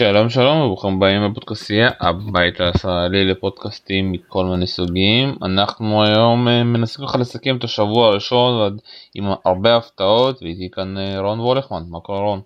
[0.00, 7.06] שלום שלום וברוכים הבאים לפודקאסטייה הבית הישראלי לפודקאסטים מכל מיני סוגים אנחנו היום אה, מנסים
[7.06, 8.76] ככה לסכם את השבוע הראשון
[9.14, 12.40] עם הרבה הפתעות ואיתי כאן אה, רון וולכמן מה קורה רון?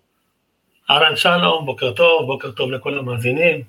[0.91, 3.63] אהלן שלום בוקר טוב בוקר טוב לכל המאזינים.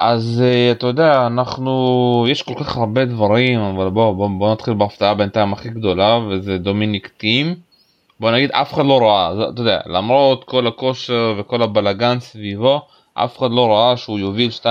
[0.00, 4.74] אז אה, אתה יודע אנחנו יש כל כך הרבה דברים אבל בוא בוא, בוא נתחיל
[4.74, 7.65] בהפתעה בינתיים הכי גדולה וזה דומיניק טים.
[8.20, 12.80] בוא נגיד אף אחד לא ראה, אתה יודע, למרות כל הכושר וכל הבלגן סביבו,
[13.14, 14.64] אף אחד לא ראה שהוא יוביל 2-0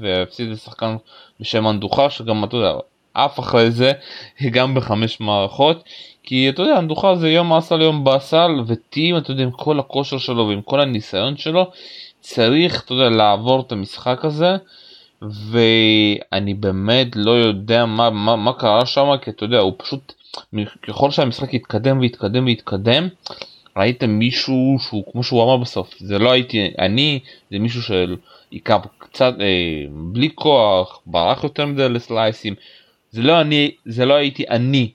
[0.00, 0.96] ויפסיד לשחקן
[1.40, 2.72] בשם אנדוחה שגם אתה יודע,
[3.12, 3.92] אף אחרי זה
[4.54, 5.84] גם בחמש מערכות.
[6.22, 10.18] כי אתה יודע אנדוחה זה יום אסל יום באסל וטים אתה יודע עם כל הכושר
[10.18, 11.70] שלו ועם כל הניסיון שלו
[12.20, 14.56] צריך אתה יודע לעבור את המשחק הזה.
[15.22, 20.12] ואני באמת לא יודע מה, מה, מה קרה שם כי אתה יודע הוא פשוט
[20.82, 23.08] ככל שהמשחק יתקדם ויתקדם ויתקדם
[23.76, 29.34] ראיתם מישהו שהוא כמו שהוא אמר בסוף זה לא הייתי אני זה מישהו שעיקר קצת
[29.40, 32.54] אה, בלי כוח ברח יותר מדי לסלייסים.
[33.10, 34.90] זה לא אני זה לא הייתי אני.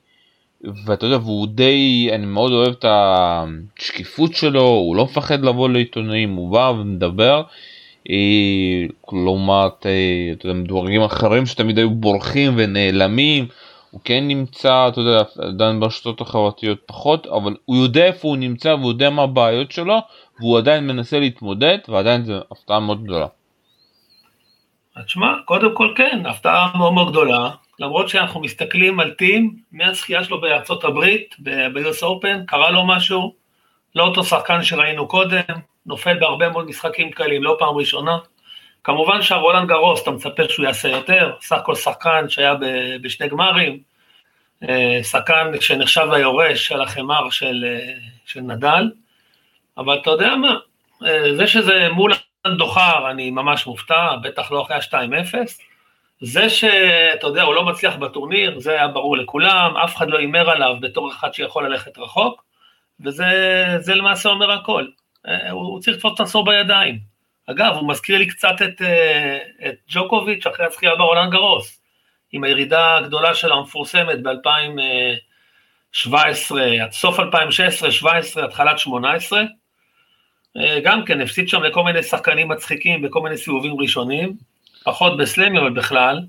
[0.85, 6.33] ואתה יודע והוא די אני מאוד אוהב את השקיפות שלו הוא לא מפחד לבוא לעיתונאים
[6.33, 7.43] הוא בא ומדבר.
[8.09, 13.47] אה, לעומת אה, דברים אחרים שתמיד היו בורחים ונעלמים
[13.95, 18.69] הוא כן נמצא, אתה יודע, עדיין ברשתות החברתיות פחות, אבל הוא יודע איפה הוא נמצא
[18.69, 19.97] והוא יודע מה הבעיות שלו,
[20.39, 23.27] והוא עדיין מנסה להתמודד, ועדיין זו הפתעה מאוד גדולה.
[25.05, 30.41] תשמע, קודם כל כן, הפתעה מאוד מאוד גדולה, למרות שאנחנו מסתכלים על טים, מהזכייה שלו
[30.41, 31.35] בארצות הברית,
[31.73, 33.33] ביוס אופן, קרה לו משהו,
[33.95, 35.41] לא אותו שחקן שראינו קודם,
[35.85, 38.17] נופל בהרבה מאוד משחקים קלים, לא פעם ראשונה.
[38.85, 42.55] כמובן שהרולנד גרוס, אתה מצפה שהוא יעשה יותר, סך הכל שחקן שהיה
[43.01, 43.79] בשני גמרים,
[44.63, 47.93] אה, שחקן שנחשב היורש של החמר של, אה,
[48.25, 48.91] של נדל,
[49.77, 50.55] אבל אתה יודע מה,
[51.05, 52.13] אה, זה שזה מול
[52.57, 55.35] דוחר, אני ממש מופתע, בטח לא אחרי ה-2-0,
[56.21, 60.49] זה שאתה יודע, הוא לא מצליח בטורניר, זה היה ברור לכולם, אף אחד לא הימר
[60.49, 62.43] עליו בתור אחד שיכול ללכת רחוק,
[62.99, 64.85] וזה למעשה אומר הכל.
[65.51, 67.14] הוא צריך לתפוס את עצמו בידיים.
[67.47, 71.81] אגב, הוא מזכיר לי קצת את, אה, את ג'וקוביץ' אחרי הזכייה ברולנד גרוס,
[72.31, 79.43] עם הירידה הגדולה שלה המפורסמת ב-2017, עד סוף 2016, 2017, התחלת 2018.
[80.57, 84.37] אה, גם כן, הפסיד שם לכל מיני שחקנים מצחיקים בכל מיני סיבובים ראשונים,
[84.83, 86.19] פחות בסלמי, אבל בכלל.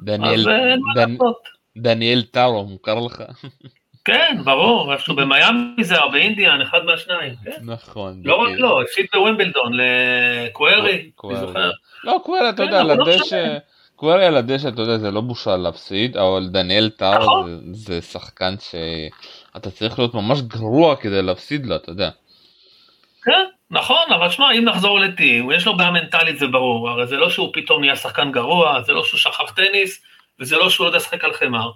[0.00, 1.48] דניאל, אז מה לעשות.
[1.76, 3.22] דניאל טארו, מוכר לך?
[4.04, 7.50] כן, ברור, איפשהו במיאמי זה הרבה אינדיאן, אחד מהשניים, כן.
[7.62, 8.22] נכון.
[8.24, 11.70] לא רק לא, הפסיד בווימבלדון לקווירי, אני זוכר.
[12.04, 13.58] לא, קווירי, אתה יודע, על הדשא,
[13.96, 17.60] קווירי על הדשא, אתה יודע, זה לא בושה להפסיד, אבל דניאל טאר נכון.
[17.72, 22.10] זה שחקן שאתה צריך להיות ממש גרוע כדי להפסיד לו, אתה יודע.
[23.24, 27.16] כן, נכון, אבל שמע, אם נחזור לטים, יש לו בעיה מנטלית, זה ברור, הרי זה
[27.16, 30.02] לא שהוא פתאום נהיה שחקן גרוע, זה לא שהוא שכח טניס,
[30.40, 31.70] וזה לא שהוא לא יודע לשחק על חמר.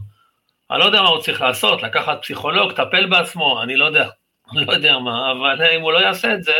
[0.70, 4.08] אני לא יודע מה הוא צריך לעשות, לקחת פסיכולוג, טפל בעצמו, אני לא יודע,
[4.52, 6.52] אני לא יודע מה, אבל אם הוא לא יעשה את זה,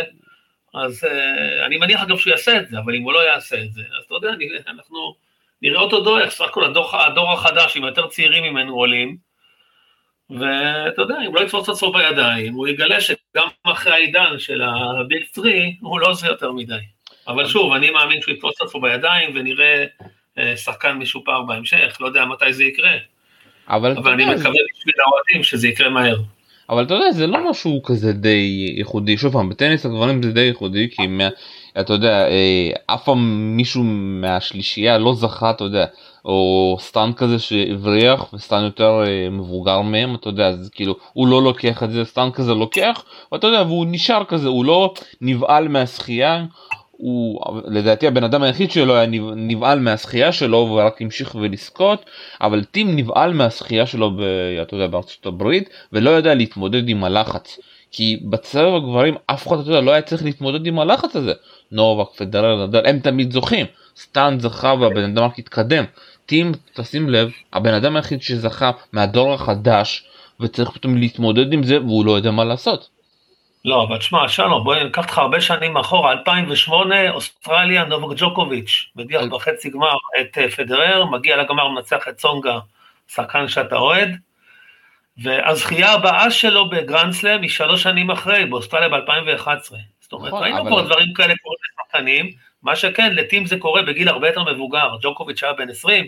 [0.73, 3.73] אז uh, אני מניח אגב שהוא יעשה את זה, אבל אם הוא לא יעשה את
[3.73, 4.29] זה, אז אתה יודע,
[4.67, 5.15] אנחנו
[5.61, 9.17] נראה אותו דורך, סך הכל הדור, הדור החדש עם יותר צעירים ממנו עולים,
[10.29, 15.47] ואתה יודע, אם לא יתפוס עצמו בידיים, הוא יגלה שגם אחרי העידן של הביג 3,
[15.81, 16.79] הוא לא עושה יותר מדי.
[17.27, 19.85] אבל שוב, אני מאמין שהוא יתפוס עצמו בידיים ונראה
[20.37, 22.97] uh, שחקן משופר בהמשך, לא יודע מתי זה יקרה.
[23.69, 26.17] אבל, אבל אני מקווה בשביל האוהדים שזה יקרה מהר.
[26.69, 30.41] אבל אתה יודע זה לא משהו כזה די ייחודי שוב פעם בטניס הגברים זה די
[30.41, 31.27] ייחודי כי מה,
[31.79, 35.85] אתה יודע אה, אף פעם מישהו מהשלישייה לא זכה אתה יודע
[36.25, 41.43] או סטן כזה שהבריח וסטן יותר אה, מבוגר מהם אתה יודע אז כאילו הוא לא
[41.43, 46.45] לוקח את זה סטן כזה לוקח ואתה יודע והוא נשאר כזה הוא לא נבהל מהשחייה
[46.97, 52.05] הוא לדעתי הבן אדם היחיד שלו היה נבהל מהשחייה שלו ורק המשיך ולזכות
[52.41, 54.21] אבל טים נבהל מהזכייה שלו ב,
[54.61, 57.59] אתה יודע, בארצות הברית ולא יודע להתמודד עם הלחץ.
[57.91, 61.33] כי בסבב הגברים אף אחד יודע, לא היה צריך להתמודד עם הלחץ הזה.
[61.71, 63.65] נובק פדרר נדל הם תמיד זוכים.
[63.97, 65.83] סטאן זכה והבן אדם רק התקדם.
[66.25, 70.03] טים תשים לב הבן אדם היחיד שזכה מהדור החדש
[70.39, 72.96] וצריך פתאום להתמודד עם זה והוא לא יודע מה לעשות.
[73.67, 79.21] לא, אבל תשמע, שלום, בואי ניקח אותך הרבה שנים אחורה, 2008, אוסטרליה, נובק ג'וקוביץ', מדיח
[79.31, 82.59] בחצי גמר את אה, פדרר, מגיע לגמר, מנצח את סונגה,
[83.07, 84.09] שחקן שאתה אוהד,
[85.17, 89.73] והזכייה הבאה שלו בגרנדסלאם היא שלוש שנים אחרי, באוסטרליה ב-2011.
[89.99, 90.69] זאת אומרת, נכון, ראינו אבל...
[90.69, 92.31] פה דברים כאלה קורים לשחקנים,
[92.63, 96.07] מה שכן, לטים זה קורה בגיל הרבה יותר מבוגר, ג'וקוביץ' היה בן 20,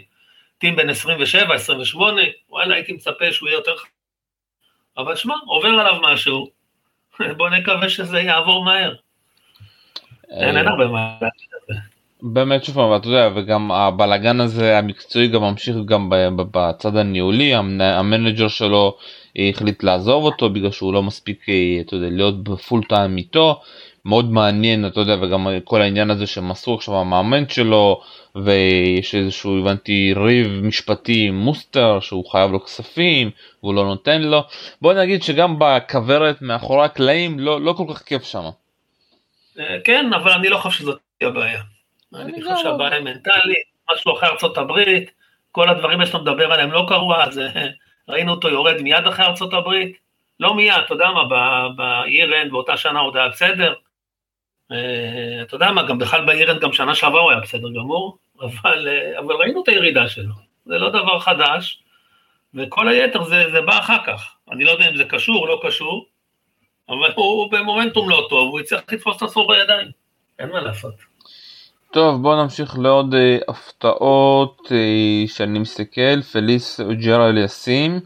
[0.57, 3.75] טים בן 27, 28, וואלה, הייתי מצפה שהוא יהיה יותר...
[4.97, 6.58] אבל שמע, עובר עליו משהו,
[7.37, 8.93] בוא נקווה שזה יעבור מהר.
[10.31, 11.17] אין אין הרבה מה.
[12.21, 16.09] באמת שוב פעם, אתה יודע, וגם הבלאגן הזה המקצועי גם ממשיך גם
[16.51, 18.97] בצד הניהולי, המנ- המנג'ר שלו
[19.37, 23.17] אה, החליט לעזוב אותו בגלל שהוא לא מספיק, אה, אתה יודע, להיות ב full time
[23.17, 23.61] איתו,
[24.05, 28.01] מאוד מעניין, אתה יודע, וגם כל העניין הזה שמסרו עכשיו המאמן שלו,
[28.35, 33.31] ויש איזשהו, הבנתי, ריב משפטי עם מוסטר, שהוא חייב לו כספים,
[33.63, 34.41] והוא לא נותן לו,
[34.81, 38.43] בוא נגיד שגם בכוורת מאחורי הקלעים לא, לא כל כך כיף שם.
[39.59, 41.61] אה, כן, אבל אני לא חושב שזאת תהיה הבעיה.
[42.15, 45.11] אני אני גם- חושב שהבעיה היא מנטלית, משהו אחרי ארצות הברית,
[45.51, 47.67] כל הדברים שאתה מדבר עליהם לא קרו אז, אה,
[48.09, 49.97] ראינו אותו יורד מיד אחרי ארצות הברית,
[50.39, 51.23] לא מיד, אתה יודע מה,
[51.75, 53.73] באירן באותה שנה עוד היה בסדר,
[55.41, 59.19] אתה יודע מה, גם בכלל באירן גם שנה שעברה הוא היה בסדר גמור, אבל, אה,
[59.19, 60.33] אבל ראינו את הירידה שלו,
[60.65, 61.83] זה לא דבר חדש,
[62.53, 65.61] וכל היתר זה, זה בא אחר כך, אני לא יודע אם זה קשור או לא
[65.67, 66.05] קשור,
[66.89, 69.87] אבל הוא במומנטום לא טוב, הוא יצטרך לתפוס את עצמו בידיים,
[70.39, 70.93] אין מה לעשות.
[71.93, 74.77] טוב בוא נמשיך לעוד אה, הפתעות אה,
[75.27, 77.99] שאני מסתכל פליס ג'רה אליאסים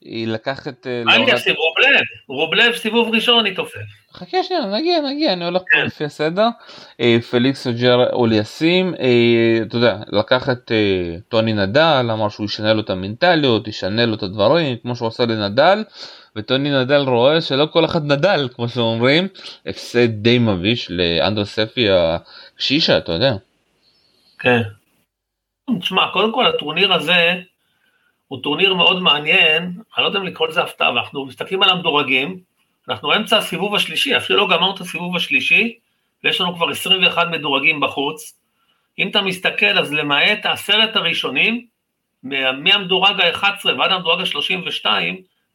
[0.00, 1.54] היא לקחת אה, אני להורדת- אשים?
[1.56, 3.80] רובלב, רובלב סיבוב ראשון יתעופף.
[4.18, 5.86] חכה שנייה נגיע נגיע אני הולך פה כן.
[5.86, 6.48] לפי הסדר
[7.00, 7.66] אה, פליקס
[8.12, 13.68] אוליאסים אה, אתה יודע לקח את אה, טוני נדל אמר שהוא ישנה לו את המנטליות
[13.68, 15.84] ישנה לו את הדברים כמו שהוא עשה לנדל
[16.36, 19.28] וטוני נדל רואה שלא כל אחד נדל כמו שאומרים
[19.66, 23.32] הפסד די מביש לאנדר ספי הקשישה אתה יודע.
[24.38, 24.62] כן.
[25.80, 27.34] תשמע, קודם כל הטורניר הזה
[28.28, 31.70] הוא טורניר מאוד מעניין, אני לא יודע אם לקרוא לזה הפתעה, אבל אנחנו מסתכלים על
[31.70, 32.40] המדורגים,
[32.88, 35.78] אנחנו באמצע הסיבוב השלישי, אפילו לא גמרנו את הסיבוב השלישי,
[36.24, 38.34] ויש לנו כבר 21 מדורגים בחוץ.
[38.98, 41.66] אם אתה מסתכל, אז למעט העשרת הראשונים,
[42.22, 44.86] מה- מהמדורג ה-11 ועד המדורג ה-32,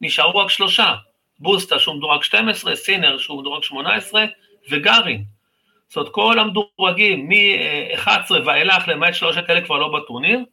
[0.00, 0.94] נשארו רק שלושה.
[1.38, 4.24] בוסטה שהוא מדורג 12, סינר שהוא מדורג 18,
[4.70, 5.24] וגארין.
[5.88, 10.44] זאת אומרת, כל המדורגים מ-11 ואילך, למעט שלושת אלה כבר לא בטורניר,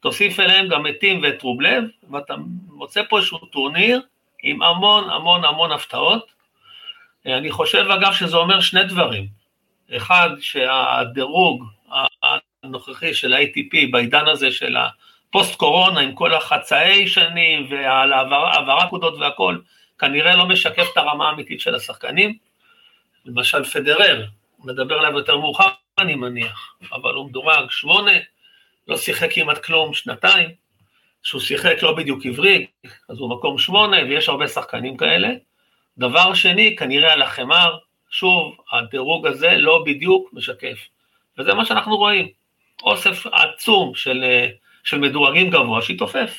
[0.00, 2.34] תוסיף אליהם גם את טים ואת רובלב, ואתה
[2.68, 4.00] מוצא פה איזשהו טורניר
[4.42, 6.26] עם המון המון המון הפתעות.
[7.26, 9.26] אני חושב אגב שזה אומר שני דברים.
[9.96, 11.64] אחד, שהדירוג
[12.62, 19.58] הנוכחי של ה-ATP בעידן הזה של הפוסט קורונה עם כל החצאי שנים והעברת נקודות והכל,
[19.98, 22.38] כנראה לא משקף את הרמה האמיתית של השחקנים.
[23.24, 24.26] למשל פדרר,
[24.64, 28.12] נדבר עליו יותר מאוחר אני מניח, אבל הוא מדורג שמונה,
[28.88, 30.50] לא שיחק כמעט כלום שנתיים,
[31.22, 32.66] שהוא שיחק לא בדיוק עברי,
[33.08, 35.28] אז הוא מקום שמונה, ויש הרבה שחקנים כאלה.
[35.98, 37.78] דבר שני, כנראה על החמר,
[38.10, 40.78] שוב, הדירוג הזה לא בדיוק משקף.
[41.38, 42.28] וזה מה שאנחנו רואים,
[42.82, 44.48] אוסף עצום של, אה,
[44.84, 46.38] של מדורגים גבוה שהתעופף.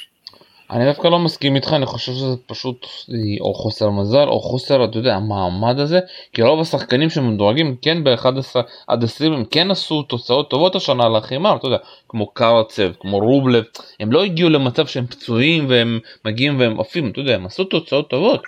[0.72, 4.86] אני דווקא לא מסכים איתך, אני חושב שזה פשוט אה, או חוסר מזל או חוסר,
[4.86, 6.00] אתה יודע, המעמד הזה,
[6.34, 11.16] כי רוב השחקנים שמדורגים כן ב-11 עד 20 הם כן עשו תוצאות טובות השנה על
[11.16, 11.78] החימר, אתה יודע,
[12.10, 13.64] כמו קרצב, כמו רובלב,
[14.00, 18.10] הם לא הגיעו למצב שהם פצועים והם מגיעים והם עפים, אתה יודע, הם עשו תוצאות
[18.10, 18.44] טובות,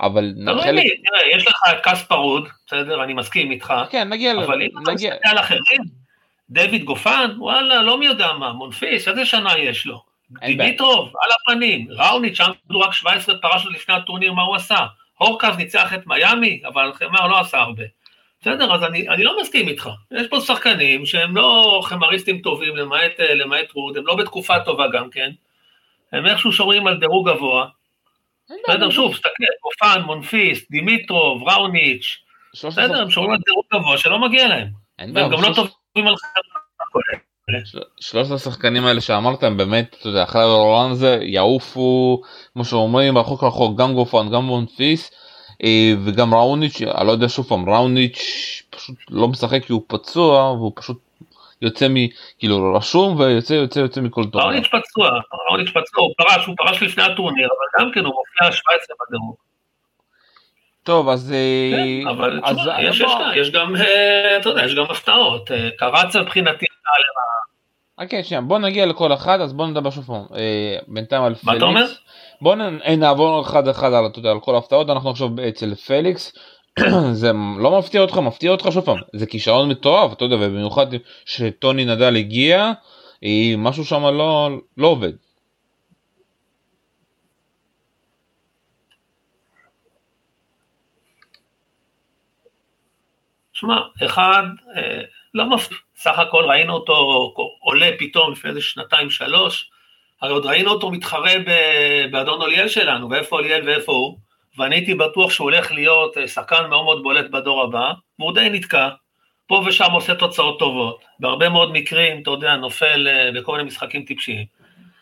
[0.00, 4.08] אבל תראה חלק, לי, תראה, יש לך את קספר רוד, בסדר, אני מסכים איתך, כן
[4.08, 5.82] נגיע, ל- אבל אם אתה מסתכל על אחרים,
[6.50, 10.15] דויד גופן, וואלה, לא מי יודע מה, מונפיס, איזה שנה יש לו?
[10.30, 14.86] דימיטרוב, על הפנים, ראוניץ', שמדורג 17 פרש לפני הטורניר, מה הוא עשה?
[15.18, 17.82] הורקז ניצח את מיאמי, אבל חמר לא עשה הרבה.
[18.40, 19.90] בסדר, אז אני, אני לא מסכים איתך.
[20.10, 24.88] יש פה שחקנים שהם לא חמריסטים טובים, למעט, אה, למעט רוד, הם לא בתקופה טובה
[24.92, 25.30] גם כן.
[26.12, 27.66] הם איכשהו שומרים על דירוג גבוה.
[28.64, 32.16] בסדר, שוב, תסתכל, גופן, מונפיס, דימיטרוב, ראוניץ',
[32.64, 34.68] בסדר, הם שומרים על דירוג גבוה שלא מגיע להם.
[34.98, 37.20] והם גם לא טובים על חמר.
[37.64, 42.20] של- שלושת השחקנים האלה שאמרת הם באמת, אתה יודע, אחרי הרולן הזה יעופו,
[42.52, 45.10] כמו שאומרים, רחוק רחוק, גם גופן, גם מונפיס,
[45.64, 48.18] אה, וגם ראוניץ', אני לא יודע שוב פעם, ראוניץ'
[48.70, 50.98] פשוט לא משחק כי הוא פצוע, והוא פשוט
[51.62, 51.94] יוצא מ...
[52.38, 54.50] כאילו רשום ויוצא יוצא יוצא מכל טורניר.
[54.50, 55.08] ראוניץ' פצוע,
[55.50, 59.36] ראוניץ' פצוע, הוא פרש, הוא פרש לפני הטורניר, אבל גם כן הוא מופיע 17 בדירוג.
[60.86, 61.32] טוב אז...
[61.32, 61.70] אה,
[62.02, 65.50] כן, אבל אז תשמע, יש, יש, גם- יש גם, אה, אתה יודע, יש גם הפתעות.
[65.52, 68.04] אה, קרצב מבחינתי לרעה.
[68.04, 70.24] אוקיי, שנייה, בוא נגיע לכל אחד, אז בוא נדבר שוב פעם,
[70.88, 71.86] בינתיים על מה אתה אומר?
[72.40, 72.54] בוא
[72.96, 76.32] נעבור אחד אחד על, אתה יודע, על כל ההפתעות, אנחנו עכשיו אצל פליקס,
[77.12, 80.86] זה לא מפתיע אותך, מפתיע אותך שוב פעם, זה כישרון מטורף, אתה יודע, ובמיוחד
[81.24, 82.72] שטוני נדל הגיע,
[83.58, 85.12] משהו שם לא, לא עובד.
[93.56, 94.42] שמע, אחד,
[94.76, 95.00] אה,
[95.34, 99.70] לא מפתיע, סך הכל ראינו אותו עולה פתאום לפני איזה שנתיים, שלוש,
[100.22, 101.32] הרי עוד ראינו אותו מתחרה
[102.10, 104.18] באדון אוליאל שלנו, ואיפה אוליאל ואיפה הוא,
[104.58, 108.48] ואני הייתי בטוח שהוא הולך להיות אה, שחקן מאוד מאוד בולט בדור הבא, והוא די
[108.50, 108.88] נתקע,
[109.46, 111.04] פה ושם עושה תוצאות טובות.
[111.20, 114.44] בהרבה מאוד מקרים, אתה יודע, נופל אה, בכל מיני משחקים טיפשיים.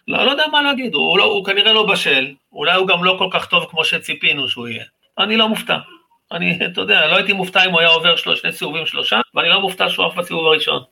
[0.08, 3.16] לא, לא יודע מה להגיד, הוא, לא, הוא כנראה לא בשל, אולי הוא גם לא
[3.18, 4.84] כל כך טוב כמו שציפינו שהוא יהיה.
[5.18, 5.78] אני לא מופתע.
[6.34, 9.48] אני, אתה יודע, לא הייתי מופתע אם הוא היה עובר שלוש, שני סיבובים שלושה, ואני
[9.48, 10.82] לא מופתע שהוא עף בסיבוב הראשון.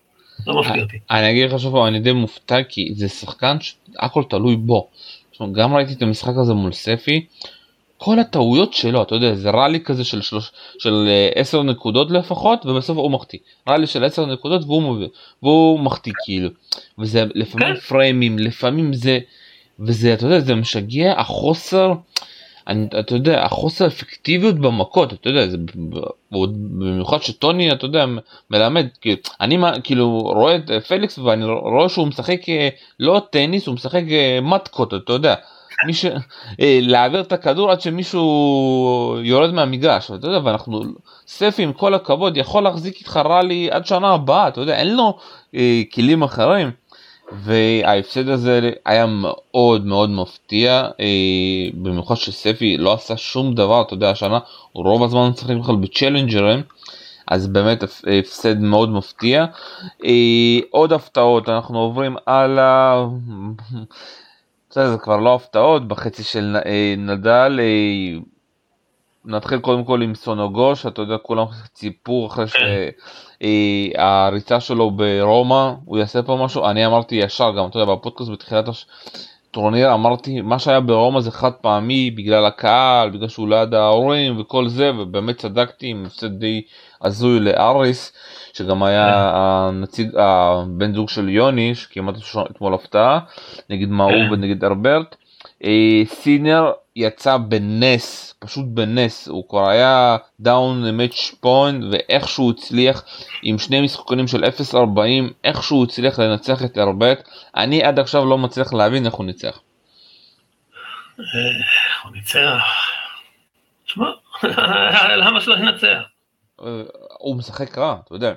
[0.47, 0.99] לא מפתיע אותי.
[1.11, 4.89] אני אגיד לך שוב, אני די מופתע כי זה שחקן שהכל תלוי בו.
[5.53, 7.27] גם ראיתי את המשחק הזה מול ספי,
[7.99, 12.67] כל הטעויות שלו, אתה יודע, זה ראלי כזה של, שלוש, של 10 אה, נקודות לפחות,
[12.67, 13.39] ובסוף הוא מחטיא.
[13.69, 15.07] ראלי של 10 נקודות והוא,
[15.43, 16.49] והוא מחטיא כאילו.
[16.99, 17.81] וזה לפעמים כן.
[17.81, 19.19] פריימים, לפעמים זה,
[19.81, 21.93] וזה, אתה יודע, זה משגע החוסר,
[22.69, 25.57] אני, אתה יודע, החוסר אפקטיביות במכות, אתה יודע, זה
[26.31, 28.05] במיוחד שטוני, אתה יודע,
[28.51, 32.69] מלמד, כאילו, אני כאילו רואה את פליקס ואני רואה שהוא משחק אה,
[33.01, 35.35] לא טניס, הוא משחק אה, מתקות, אתה יודע.
[35.87, 36.05] מי ש...
[36.61, 40.83] אה, להעביר את הכדור עד שמישהו יורד מהמגרש, אתה יודע, ואנחנו,
[41.27, 45.19] ספי עם כל הכבוד יכול להחזיק איתך רלי עד שנה הבאה, אתה יודע, אין לו
[45.55, 46.71] אה, כלים אחרים.
[47.37, 54.11] וההפסד הזה היה מאוד מאוד מפתיע, אה, במיוחד שספי לא עשה שום דבר, אתה יודע,
[54.11, 54.39] השנה
[54.73, 56.63] הוא רוב הזמן משחק בכלל בצ'לנג'רים,
[57.27, 57.83] אז באמת
[58.19, 59.47] הפסד מאוד מפתיע.
[60.05, 63.05] אה, עוד הפתעות, אנחנו עוברים הלאה.
[64.71, 67.61] זה כבר לא הפתעות, בחצי של אה, נדל,
[69.25, 74.61] נתחיל קודם כל עם סונוגוש, אתה יודע, כולם ציפו אחרי שהריצה כן.
[74.61, 78.65] שלו ברומא, הוא יעשה פה משהו, אני אמרתי ישר גם, אתה יודע, בפודקאסט בתחילת
[79.51, 84.69] הטורניר אמרתי, מה שהיה ברומא זה חד פעמי בגלל הקהל, בגלל שהוא ליד ההורים וכל
[84.69, 86.63] זה, ובאמת צדקתי עם הפסד די
[87.03, 88.13] הזוי לאריס.
[88.53, 89.31] שגם היה כן.
[89.35, 92.15] הנציג, הבן זוג של יוני, שכמעט
[92.51, 93.19] אתמול הפתעה,
[93.71, 94.33] נגד מאור כן.
[94.33, 95.17] ונגד ארברט.
[95.65, 103.05] אה, סינר יצא בנס, פשוט בנס, הוא כבר היה דאון מאץ' פוינט ואיכשהו הצליח
[103.43, 104.77] עם שני משחקונים של 0-40,
[105.45, 109.61] איכשהו הצליח לנצח את ארברט, אני עד עכשיו לא מצליח להבין איך הוא ניצח.
[111.19, 111.25] אה,
[112.03, 112.63] הוא ניצח,
[113.85, 114.07] תשמע,
[115.23, 116.03] למה שלא ינצח?
[116.61, 116.83] אה,
[117.19, 118.33] הוא משחק רע, אתה יודע.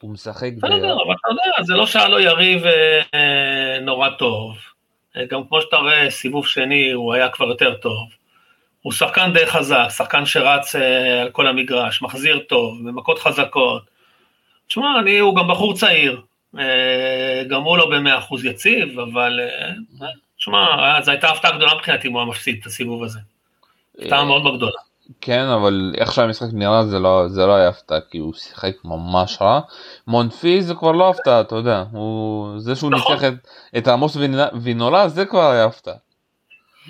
[0.00, 0.50] הוא משחק...
[0.56, 2.66] בסדר, אבל אתה יודע, זה לא שהיה לו יריב
[3.14, 4.56] אה, נורא טוב.
[5.16, 8.08] אה, גם כמו שאתה רואה, סיבוב שני הוא היה כבר יותר טוב.
[8.82, 10.74] הוא שחקן די חזק, שחקן שרץ
[11.20, 13.82] על כל המגרש, מחזיר טוב, במכות חזקות.
[14.66, 16.20] תשמע, אני, הוא גם בחור צעיר,
[17.48, 19.40] גם הוא לא במאה אחוז יציב, אבל
[20.36, 23.18] תשמע, זו הייתה הפתעה גדולה מבחינתי אם הוא היה מפסיד את הסיבוב הזה.
[23.98, 24.80] הפתעה מאוד מאוד גדולה.
[25.20, 29.38] כן אבל איך שהמשחק נראה זה לא זה לא היה הפתעה כי הוא שיחק ממש
[29.40, 29.60] רע.
[30.06, 33.12] מונפי זה כבר לא הפתעה אתה יודע הוא זה שהוא נכון.
[33.12, 33.34] ניצח את,
[33.78, 34.16] את עמוס
[34.62, 35.94] וינולה זה כבר היה הפתעה.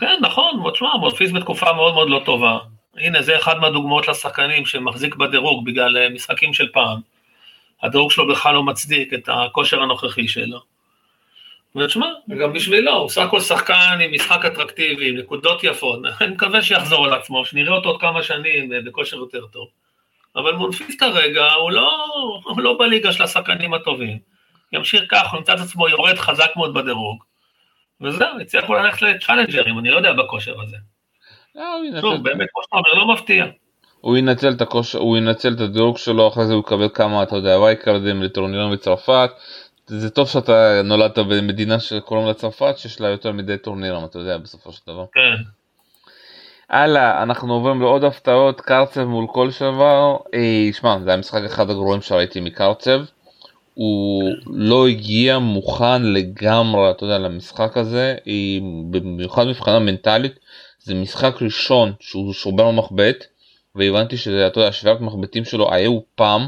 [0.01, 2.59] כן נכון תשמע מונפיס בתקופה מאוד מאוד לא טובה.
[2.97, 7.01] הנה זה אחד מהדוגמאות לשחקנים שמחזיק בדירוג בגלל אה, משחקים של פעם.
[7.83, 10.74] הדירוג שלו בכלל לא מצדיק את הכושר הנוכחי שלו.
[11.77, 16.63] ותשמע, וגם בשבילו, הוא סך הכל שחקן עם משחק אטרקטיבי, עם נקודות יפות, אני מקווה
[16.63, 19.69] שיחזור על עצמו, שנראה אותו עוד כמה שנים אה, בכושר יותר טוב.
[20.37, 21.91] אבל מונפיס כרגע הוא לא,
[22.45, 24.19] הוא לא בליגה של השחקנים הטובים.
[24.73, 27.25] ימשיך כך, הוא ימצא את עצמו יורד חזק מאוד בדירוג,
[28.01, 30.77] וזהו, יצליח אולי ללכת לצ'אלנג'רים, אני לא יודע בכושר הזה.
[31.57, 33.47] אה, שוב, באמת, כמו שאתה אומר, לא מפתיע.
[34.01, 37.37] הוא ינצל את הכושר, הוא ינצל את הדירוג שלו, אחרי זה הוא יקבל כמה, אתה
[37.37, 39.31] יודע, וייקרדים לטורנירים בצרפת,
[39.87, 44.39] זה טוב שאתה נולדת במדינה שקוראים לה צרפת שיש לה יותר מדי טורנירים אתה יודע
[44.39, 45.05] בסופו של דבר.
[45.13, 45.43] כן.
[46.71, 50.17] הלאה אנחנו עוברים לעוד הפתעות קרצב מול כל שעבר.
[50.35, 53.01] אה, שמע זה היה משחק אחד הגרועים שראיתי מקרצב.
[53.75, 58.33] הוא לא הגיע מוכן לגמרי אתה יודע למשחק הזה אה,
[58.91, 60.39] במיוחד מבחינה מנטלית
[60.79, 63.25] זה משחק ראשון שהוא שובר מחבט
[63.75, 66.47] והבנתי שזה אתה יודע שבירת מחבטים שלו היו פעם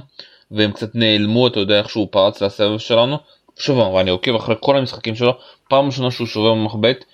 [0.50, 3.18] והם קצת נעלמו אתה יודע איך שהוא פרץ לסבב שלנו.
[3.58, 5.32] שוב אני עוקב אחרי כל המשחקים שלו
[5.68, 7.04] פעם ראשונה שהוא שובר במחבט.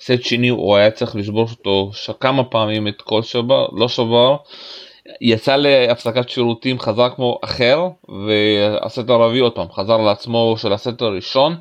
[0.00, 1.90] סט שני הוא היה צריך לשבור אותו
[2.20, 4.36] כמה פעמים את כל שבר לא שבר.
[5.20, 11.56] יצא להפסקת שירותים חזר כמו אחר והסט הרביעי עוד פעם חזר לעצמו של הסט הראשון.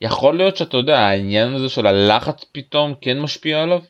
[0.00, 3.80] יכול להיות שאתה יודע העניין הזה של הלחץ פתאום כן משפיע עליו?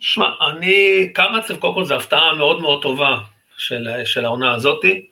[0.00, 3.18] שמע, אני, קרצב קודם כל זו הפתעה מאוד מאוד טובה.
[3.56, 5.06] של, של העונה הזאתי.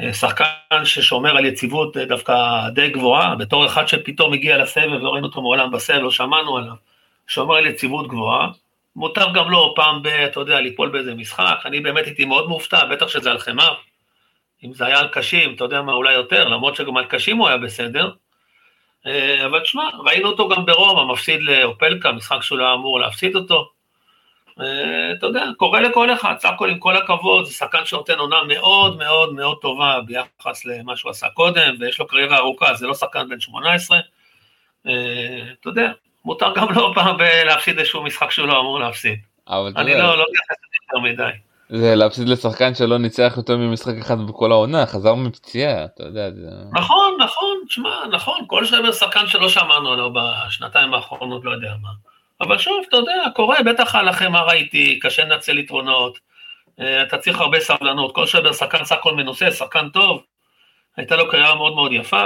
[0.00, 2.34] אה, שחקן ששומר על יציבות אה, דווקא
[2.74, 6.74] די גבוהה, בתור אחד שפתאום הגיע לסבב, לא ראינו אותו מעולם בסבב, לא שמענו עליו,
[7.26, 8.48] שומר על יציבות גבוהה.
[8.96, 10.06] מותר גם לו פעם ב...
[10.06, 13.74] אתה יודע, ליפול באיזה משחק, אני באמת הייתי מאוד מופתע, בטח שזה על חמר.
[14.64, 17.48] אם זה היה על קשים, אתה יודע מה, אולי יותר, למרות שגם על קשים הוא
[17.48, 18.10] היה בסדר.
[19.06, 23.70] אה, אבל תשמע, ראינו אותו גם ברומא, מפסיד לאופלקה, משחק שהוא לא אמור להפסיד אותו.
[24.60, 28.36] אה, אתה יודע, קורה לכל אחד, סך הכל עם כל הכבוד, זה שחקן שנותן עונה
[28.48, 32.94] מאוד מאוד מאוד טובה ביחס למה שהוא עשה קודם, ויש לו קריירה ארוכה, זה לא
[32.94, 33.98] שחקן בן 18.
[34.86, 34.92] אה,
[35.60, 35.92] אתה יודע,
[36.24, 39.18] מותר גם לא פעם להפסיד איזשהו משחק שהוא לא אמור להפסיד.
[39.48, 41.30] אני לא מתייחס לזה יותר מדי.
[41.70, 46.30] זה להפסיד לשחקן שלא ניצח יותר ממשחק אחד בכל העונה, חזר מפציעה, אתה יודע.
[46.30, 46.48] זה...
[46.72, 52.09] נכון, נכון, תשמע, נכון, כל שחקן שלא שמענו עליו בשנתיים האחרונות, לא יודע מה.
[52.40, 56.18] אבל שוב, אתה יודע, קורה, בטח לכם מה ראיתי, קשה לנצל יתרונות,
[56.80, 60.22] אה, אתה צריך הרבה סבלנות, כל שבר שחקן סך הכל מנוסה, שחקן טוב,
[60.96, 62.24] הייתה לו קריירה מאוד מאוד יפה.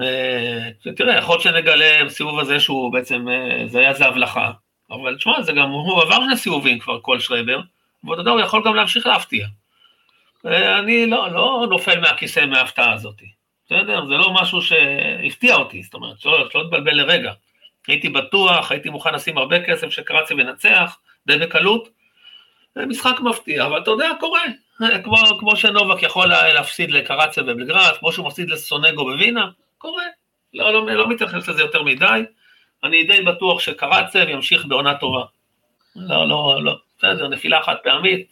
[0.00, 4.50] אה, תראה, יכול להיות שנגלה בסיבוב הזה שהוא בעצם, אה, זה היה איזה הבלחה,
[4.90, 7.60] אבל תשמע, זה גם, הוא עבר שני סיבובים כבר, כל שרייבר,
[8.04, 9.46] ואתה יודע, הוא יכול גם להמשיך להפתיע.
[10.44, 13.22] אני לא, לא נופל מהכיסא מההפתעה הזאת,
[13.66, 14.06] בסדר?
[14.06, 17.32] זה לא משהו שהפתיע אותי, זאת אומרת, שלא, שלא תבלבל לרגע.
[17.86, 21.88] הייתי בטוח, הייתי מוכן לשים הרבה כסף שקרצי ינצח, די בקלות.
[22.76, 24.40] משחק מפתיע, אבל אתה יודע, קורה.
[25.04, 30.04] כמו, כמו שנובק יכול להפסיד לקרציה בבלגרד, כמו שהוא מפסיד לסונגו בווינה, קורה.
[30.54, 32.24] לא, לא, לא מתייחס לזה יותר מדי.
[32.84, 35.24] אני די בטוח שקרצב ימשיך בעונה טובה.
[35.96, 38.26] לא, לא, לא, בסדר, נפילה חד פעמית,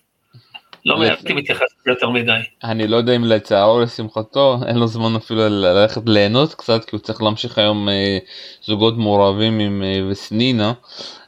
[0.86, 2.32] לא הייתי מתייחס יותר מדי.
[2.64, 6.96] אני לא יודע אם לצערו או לשמחתו אין לו זמן אפילו ללכת ליהנות קצת כי
[6.96, 8.18] הוא צריך להמשיך היום אה,
[8.64, 10.72] זוגות מעורבים עם אה, וסנינה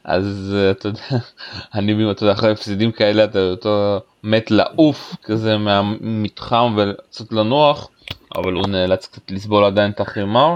[0.03, 1.01] אז אה, אתה יודע
[1.75, 7.89] אני אתה יודע אחרי הפסידים כאלה אתה יותר מת לעוף כזה מהמתחם וקצת לנוח.
[8.35, 10.55] אבל הוא נאלץ קצת לסבול עדיין את החימר.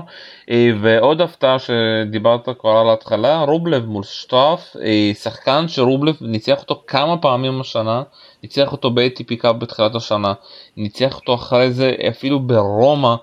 [0.50, 6.84] אה, ועוד הפתעה שדיברת כבר על ההתחלה, רובלב מול שטראף, אה, שחקן שרובלב ניצח אותו
[6.88, 8.04] כמה פעמים השנה,
[8.44, 10.34] ניצח אותו ב-ATP קאפ בתחילת השנה,
[10.78, 13.16] ניצח אותו אחרי זה אפילו ברומא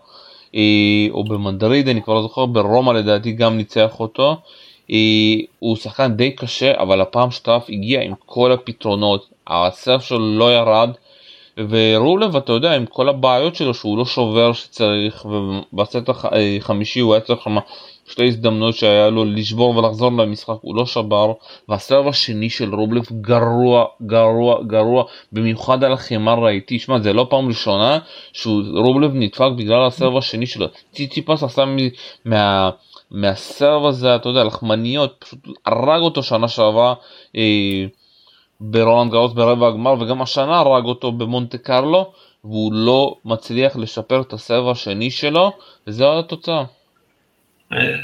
[0.55, 0.61] אה,
[1.11, 4.37] או במדריד, אני כבר לא זוכר, ברומא לדעתי גם ניצח אותו.
[5.59, 10.91] הוא שחקן די קשה, אבל הפעם שטראף הגיע עם כל הפתרונות, הסרף שלו לא ירד.
[11.69, 15.97] ורולב אתה יודע עם כל הבעיות שלו שהוא לא שובר שצריך ובסט
[16.59, 17.57] החמישי הוא היה צריך שם
[18.09, 21.33] שתי הזדמנויות שהיה לו לשבור ולחזור למשחק הוא לא שבר
[21.69, 27.49] והסרב השני של רובלב גרוע גרוע גרוע במיוחד על החימר ראיתי שמע זה לא פעם
[27.49, 27.99] ראשונה
[28.33, 30.67] שרובלב נדפק בגלל הסרב השני שלו.
[30.93, 31.65] ציציפס עשה
[32.25, 32.71] מה...
[33.11, 36.95] מהסרב הזה אתה יודע לחמניות פשוט הרג אותו שנה שעברה
[37.37, 37.85] אה,
[38.61, 42.13] ברולנד גאוס ברבע הגמר וגם השנה הרג אותו במונטה קרלו
[42.45, 45.53] והוא לא מצליח לשפר את הסבב השני שלו
[45.87, 46.65] וזו התוצאה.
[47.73, 47.99] אה,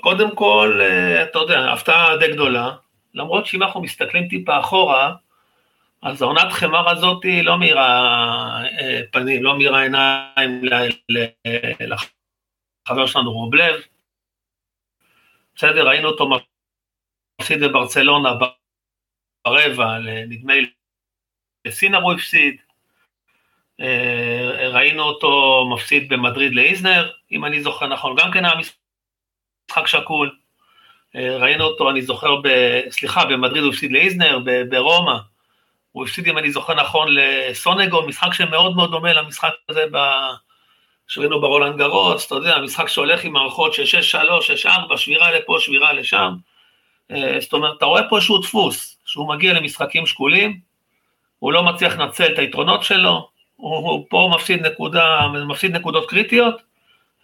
[0.00, 2.70] קודם כל, אה, אתה יודע, הפתעה די גדולה,
[3.14, 5.14] למרות שאם אנחנו מסתכלים טיפה אחורה,
[6.02, 7.88] אז העונת חמר הזאת לא מאירה
[8.80, 10.62] אה, פנים, לא מאירה עיניים
[11.80, 13.74] לחבר שלנו רובלב.
[15.56, 16.30] בסדר, ראינו אותו
[17.40, 18.34] מפסיד בברצלונה
[19.44, 20.70] ברבע, נדמה לי
[21.64, 22.56] לסינר הוא הפסיד,
[23.80, 30.36] אה, ראינו אותו מפסיד במדריד לאיזנר, אם אני זוכר נכון, גם כן היה משחק שקול,
[31.16, 32.48] אה, ראינו אותו, אני זוכר, ב,
[32.90, 35.18] סליחה, במדריד הוא הפסיד לאיזנר, ברומא,
[35.92, 39.98] הוא הפסיד, אם אני זוכר נכון, לסונגו, משחק שמאוד מאוד דומה למשחק הזה ב...
[41.08, 45.92] שראינו ברולנד גרוץ, אתה יודע, משחק שהולך עם מערכות של 6-3, 6-4, שבירה לפה, שבירה
[45.92, 46.34] לשם,
[47.10, 50.60] אה, זאת אומרת, אתה רואה פה איזשהו דפוס, שהוא מגיע למשחקים שקולים,
[51.38, 56.62] הוא לא מצליח לנצל את היתרונות שלו, הוא, הוא פה מפסיד, נקודה, מפסיד נקודות קריטיות,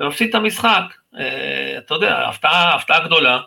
[0.01, 0.83] ומפסיד את המשחק.
[1.18, 3.40] אה, אתה יודע, הפתעה, הפתעה גדולה,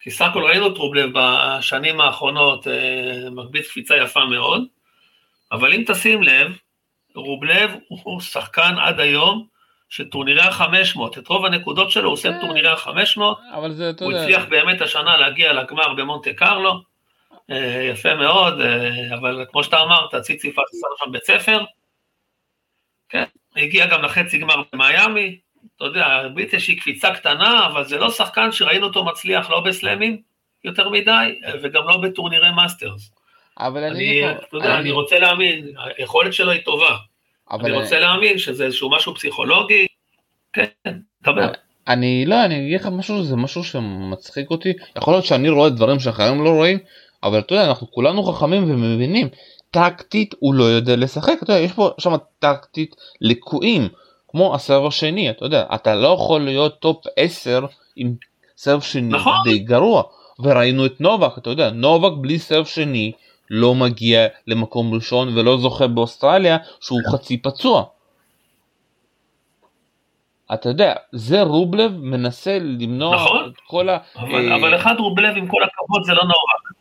[0.00, 4.64] כי סך הכל ראינו את רובלב בשנים האחרונות אה, מגביץ קפיצה יפה מאוד,
[5.52, 6.52] אבל אם תשים לב,
[7.14, 9.46] רובלב הוא שחקן עד היום
[9.88, 12.40] של טורנירי ה-500, את רוב הנקודות שלו הוא עושה כן.
[12.40, 13.20] טורנירי ה-500,
[14.00, 16.93] הוא הצליח באמת השנה להגיע לגמר במונטה קרלו,
[17.90, 21.64] יפה מאוד, אה, אבל כמו שאתה אמרת, ציצי פס עשה שם בית ספר,
[23.08, 23.24] כן,
[23.56, 25.38] הגיע גם לחצי גמר במיאמי,
[25.76, 30.22] אתה יודע, הרביץ איזושהי קפיצה קטנה, אבל זה לא שחקן שראינו אותו מצליח לא בסלאמים
[30.64, 33.10] יותר מדי, וגם לא בטורנירי מאסטרס.
[33.58, 34.80] אבל אני, אני, אתה יודע, אני...
[34.80, 36.96] אני רוצה להאמין, היכולת שלו היא טובה.
[37.50, 39.86] אני רוצה להאמין שזה איזשהו משהו פסיכולוגי,
[40.52, 40.66] כן,
[41.22, 41.52] דבר.
[41.88, 46.00] אני לא, אני אגיד לך משהו, זה משהו שמצחיק אותי, יכול להיות שאני רואה דברים
[46.00, 46.78] שאחרים לא רואים,
[47.24, 49.28] אבל אתה יודע, אנחנו כולנו חכמים ומבינים,
[49.70, 53.88] טקטית הוא לא יודע לשחק, אתה יודע, יש פה שם טקטית ליקויים,
[54.28, 58.14] כמו הסרב השני, אתה יודע, אתה לא יכול להיות טופ 10 עם
[58.56, 59.34] סרב שני נכון.
[59.44, 60.02] די גרוע,
[60.38, 63.12] וראינו את נובק, אתה יודע, נובק בלי סרב שני
[63.50, 67.84] לא מגיע למקום ראשון ולא זוכה באוסטרליה שהוא חצי פצוע.
[70.54, 73.98] אתה יודע, זה רובלב מנסה למנוע נכון, את כל ה...
[74.16, 74.56] אבל, אה...
[74.56, 76.73] אבל אחד רובלב עם כל הכבוד זה לא נורא.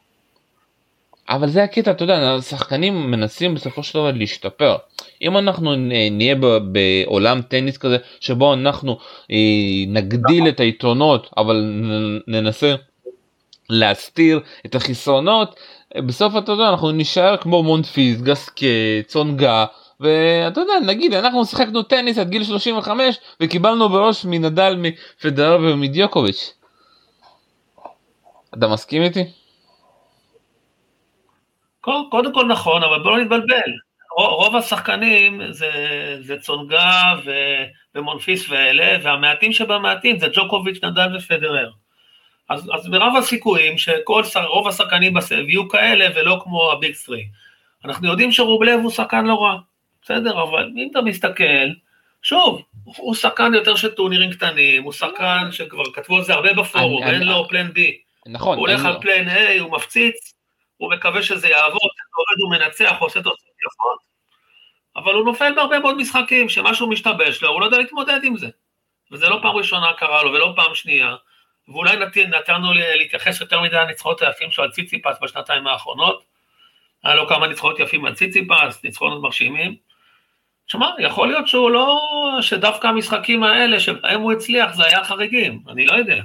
[1.30, 4.76] אבל זה הקטע, אתה יודע, השחקנים מנסים בסופו של דבר להשתפר.
[5.22, 5.76] אם אנחנו
[6.12, 6.36] נהיה
[6.72, 8.98] בעולם טניס כזה, שבו אנחנו
[9.32, 9.38] אה,
[9.88, 11.82] נגדיל את היתרונות, אבל
[12.28, 12.76] ננסה
[13.70, 15.56] להסתיר את החסרונות,
[15.98, 18.66] בסוף אתה יודע, אנחנו נשאר כמו מונטפיס, גסקה,
[19.08, 19.66] צונגה,
[20.00, 26.54] ואתה יודע, נגיד, אנחנו שיחקנו טניס עד גיל 35 וקיבלנו בראש מנדל, מפדרר ומדיוקוביץ'.
[28.58, 29.24] אתה מסכים איתי?
[31.84, 33.72] קודם כל נכון, אבל בוא לא נתבלבל.
[34.18, 35.72] רוב השחקנים זה,
[36.22, 37.32] זה צונגה ו,
[37.96, 41.70] ומונפיס ואלה, והמעטים שבמעטים זה ג'וקוביץ', נדל ופדרר.
[42.50, 47.26] אז, אז מרב הסיכויים שכל, רוב השחקנים בסבב יהיו כאלה ולא כמו ה Big Three.
[47.86, 49.58] אנחנו יודעים שרובלב הוא שחקן לא רע,
[50.04, 51.70] בסדר, אבל אם אתה מסתכל,
[52.22, 57.04] שוב, הוא שחקן יותר של טורנירים קטנים, הוא שחקן שכבר כתבו על זה הרבה בפורום,
[57.04, 57.98] אין לו plan B.
[58.28, 58.58] נכון.
[58.58, 60.34] הוא הולך על פלן A, הוא מפציץ,
[60.78, 64.00] הוא מקווה שזה יעבוד, עובד, הוא מנצח, עושה תוצאות יפות,
[64.96, 68.48] אבל הוא נופל בהרבה מאוד משחקים, שמשהו משתבש לו, הוא לא יודע להתמודד עם זה.
[69.12, 71.16] וזה לא פעם ראשונה קרה לו, ולא פעם שנייה,
[71.68, 76.24] ואולי נתנו להתייחס יותר מדי לניצחונות היפים שלו על ציציפס בשנתיים האחרונות,
[77.04, 79.76] היה לו כמה ניצחונות יפים על ציציפס, ניצחונות מרשימים.
[80.68, 82.00] שמע, יכול להיות שהוא לא,
[82.42, 86.22] שדווקא המשחקים האלה שבהם הוא הצליח זה היה חריגים, אני לא יודע.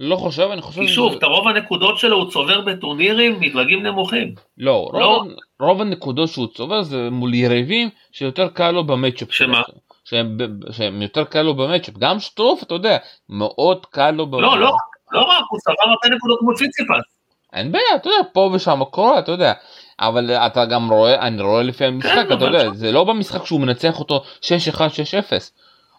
[0.00, 0.80] לא חושב, אני חושב...
[0.80, 4.34] כי שוב, את רוב הנקודות שלו הוא צובר בטורנירים מדרגים נמוכים.
[4.58, 5.06] לא, לא.
[5.06, 5.28] רוב,
[5.60, 9.32] רוב הנקודות שהוא צובר זה מול יריבים שיותר קל לו במצ'אפ.
[9.32, 9.62] שמה?
[10.04, 10.36] שהם,
[10.70, 11.94] שהם יותר קל לו במצ'אפ.
[11.98, 12.96] גם שטרוף, אתה יודע,
[13.28, 14.52] מאוד קל לו במצ'אפ.
[14.52, 14.72] לא, לא,
[15.12, 17.20] לא רק, הוא צבר הרבה נקודות כמו ציציפס.
[17.52, 19.52] אין בעיה, אתה יודע, פה ושם קורה, אתה יודע.
[20.00, 23.60] אבל אתה גם רואה, אני רואה לפי המשחק, כן, אתה יודע, זה לא במשחק שהוא
[23.60, 24.80] מנצח אותו 6-1, 6-0.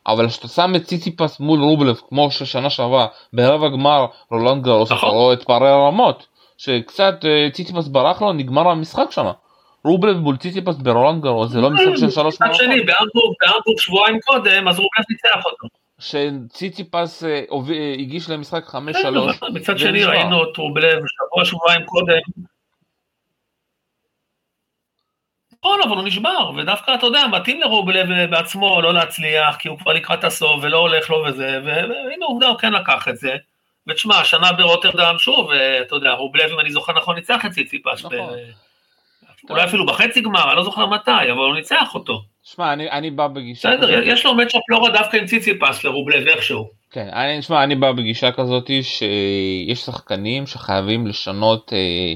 [0.08, 4.96] אבל כשאתה שם את ציציפס מול רובלב כמו ששנה שעברה ברבע גמר רולנד גרוס אתה
[4.96, 5.10] נכון.
[5.10, 9.26] רואה את פערי הרמות שקצת אה, ציציפס ברח לו נגמר המשחק שם.
[9.86, 12.58] רובלב מול ציציפס ברולנד גרוס זה לא משחק של שלוש מערכות.
[12.58, 13.36] שני באמבורג
[13.78, 15.68] שבועיים קודם אז רובלב ניצח אותו.
[16.00, 18.76] שציציפס אה, אה, הגיש למשחק 5-3.
[19.54, 22.20] מצד שני ראינו את רובלב שבוע שבועיים קודם
[25.66, 29.94] נכון, אבל הוא נשבר, ודווקא, אתה יודע, מתאים לרובלב בעצמו לא להצליח, כי הוא כבר
[29.94, 33.36] לקראת הסוף ולא הולך לו וזה, והנה עובדה, הוא כן לקח את זה.
[33.88, 38.06] ותשמע, השנה ברוטרדם, שוב, אתה יודע, רובלב, אם אני זוכר נכון, ניצח את ציציפס.
[38.06, 38.34] נכון.
[39.50, 42.22] אולי אפילו בחצי גמר, אני לא זוכר מתי, אבל הוא ניצח אותו.
[42.44, 44.04] שמע, אני, אני בא בגישה בסדר, כזאת.
[44.06, 46.70] יש לו מצ'אפ לא רע דווקא עם ציציפס לרובלב איכשהו.
[46.92, 51.74] כן, אני, שמע, אני בא בגישה כזאת שיש שחקנים שחייבים לשנות...
[51.74, 52.14] אה,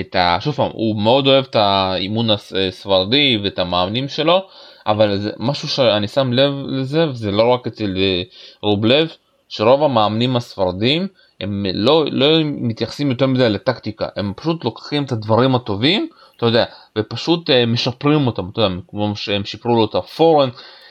[0.00, 0.38] את ה...
[0.40, 4.46] שוב פעם, הוא מאוד אוהב את האימון הספרדי ואת המאמנים שלו,
[4.86, 8.22] אבל זה משהו שאני שם לב לזה, וזה לא רק אצל אה,
[8.62, 9.08] רובלב,
[9.48, 11.06] שרוב המאמנים הספרדים
[11.40, 16.64] הם לא, לא מתייחסים יותר מדי לטקטיקה, הם פשוט לוקחים את הדברים הטובים, אתה יודע,
[16.98, 20.48] ופשוט uh, משפרים אותם, אתה יודע, כמו שהם שיפרו לו את הפורן,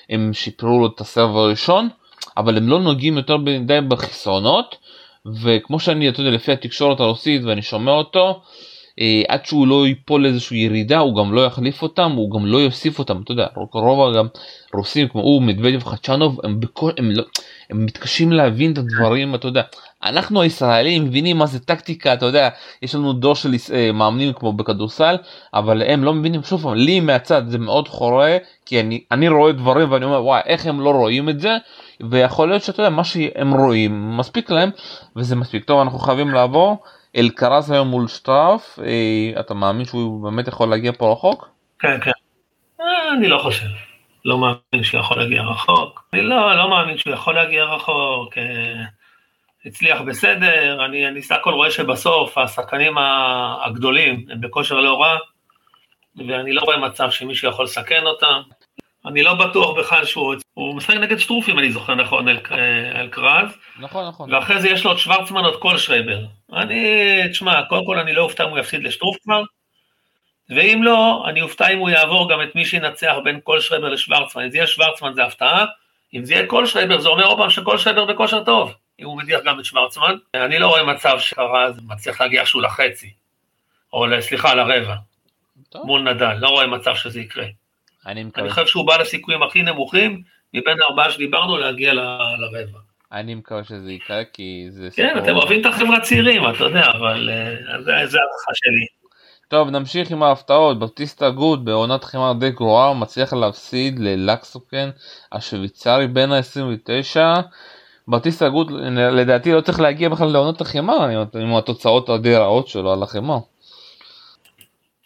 [0.09, 1.89] הם שיפרו לו את הסרב הראשון,
[2.37, 4.75] אבל הם לא נוגעים יותר מדי בחסרונות,
[5.41, 8.33] וכמו שאני, אתה יודע, לפי התקשורת הרוסית ואני שומע אותו, אה,
[9.27, 12.99] עד שהוא לא ייפול לאיזושהי ירידה הוא גם לא יחליף אותם הוא גם לא יוסיף
[12.99, 13.21] אותם.
[13.23, 14.27] אתה יודע רוב גם
[14.73, 17.23] רוסים כמו הוא מדוודיו וחדשנוב הם, בכל, הם, לא,
[17.69, 19.61] הם מתקשים להבין את הדברים אתה יודע.
[20.03, 22.49] אנחנו הישראלים מבינים מה זה טקטיקה אתה יודע.
[22.81, 25.15] יש לנו דור של אה, מאמנים כמו בכדורסל
[25.53, 26.43] אבל הם לא מבינים.
[26.43, 30.41] שוב פעם לי מהצד זה מאוד חורה כי אני אני רואה דברים ואני אומר וואי
[30.45, 31.57] איך הם לא רואים את זה?
[32.09, 34.69] ויכול להיות שאתה יודע מה שהם רואים מספיק להם
[35.15, 35.63] וזה מספיק.
[35.63, 36.77] טוב אנחנו חייבים לעבור.
[37.17, 41.49] אלקרז היום מול שטראוף, אה, אתה מאמין שהוא באמת יכול להגיע פה רחוק?
[41.79, 42.11] כן, כן.
[42.81, 43.67] אה, אני לא חושב.
[44.25, 46.03] לא מאמין שהוא יכול להגיע רחוק.
[46.13, 48.37] אני לא, לא מאמין שהוא יכול להגיע רחוק.
[48.37, 48.83] אה,
[49.65, 52.95] הצליח בסדר, אני, אני סך הכל רואה שבסוף השחקנים
[53.65, 55.17] הגדולים הם בכושר לא רע,
[56.27, 58.41] ואני לא רואה מצב שמישהו יכול לסכן אותם.
[59.05, 62.37] אני לא בטוח בכלל שהוא, הוא משחק נגד שטרוף אם אני זוכר נכון, אל,
[62.95, 63.57] אל קרז.
[63.79, 64.33] נכון, נכון.
[64.33, 66.19] ואחרי זה יש לו את שוורצמן עוד כל שרייבר.
[66.53, 69.43] אני, תשמע, קודם כל אני לא אופתע אם הוא יפסיד לשטרוף כבר,
[70.49, 74.43] ואם לא, אני אופתע אם הוא יעבור גם את מי שינצח בין כל שרייבר לשוורצמן.
[74.43, 75.65] אם זה יהיה שוורצמן זה הפתעה,
[76.13, 79.17] אם זה יהיה כל שרייבר זה אומר עוד פעם שכל שרייבר בכושר טוב, אם הוא
[79.17, 80.15] מדיח גם את שוורצמן.
[80.33, 83.13] אני לא רואה מצב שקרז מצליח להגיע שהוא לחצי,
[83.93, 84.95] או סליחה, לרבע,
[85.69, 85.85] טוב.
[85.85, 87.45] מול נדל, לא רואה מצב שזה יקרה.
[88.07, 88.45] אני מקווה.
[88.45, 90.21] אני חושב שהוא בא לסיכויים הכי נמוכים
[90.53, 92.79] מבין הארבעה שדיברנו להגיע לרבע.
[93.11, 95.23] אני מקווה שזה יקרה כי זה כן, סיפור...
[95.23, 98.97] אתם אוהבים את החבר'ה צעירים, אתה יודע, אבל אה, זה הערכה שלי.
[99.47, 100.79] טוב, נמשיך עם ההפתעות.
[100.79, 104.89] באוטיסטה אגוט בעונת חמר די גרועה, הוא מצליח להפסיד ללאקסונן
[105.31, 107.19] השוויצרי בן ה-29.
[108.07, 113.03] באוטיסטה אגוט לדעתי לא צריך להגיע בכלל לעונת החמר עם התוצאות הדי רעות שלו על
[113.03, 113.37] החמר.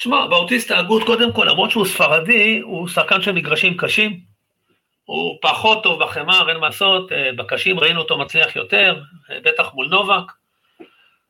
[0.01, 4.19] תשמע, באוטיסט ההגות, קודם כל, למרות שהוא ספרדי, הוא שחקן של מגרשים קשים.
[5.05, 9.73] הוא פחות טוב בחמר, אין מה לעשות, אה, בקשים ראינו אותו מצליח יותר, אה, בטח
[9.73, 10.31] מול נובק.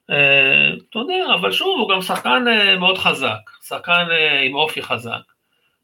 [0.09, 2.45] אה, אתה יודע, אבל שוב, הוא גם שחקן
[2.79, 4.07] מאוד חזק, שחקן
[4.43, 5.21] עם אופי חזק.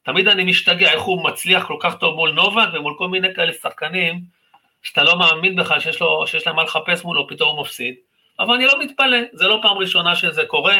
[0.03, 3.53] תמיד אני משתגע איך הוא מצליח כל כך טוב מול נובק ומול כל מיני כאלה
[3.53, 4.21] שחקנים,
[4.83, 7.95] שאתה לא מאמין בכלל שיש, לו, שיש להם מה לחפש מולו, פתאום הוא מפסיד.
[8.39, 10.77] אבל אני לא מתפלא, זה לא פעם ראשונה שזה קורה.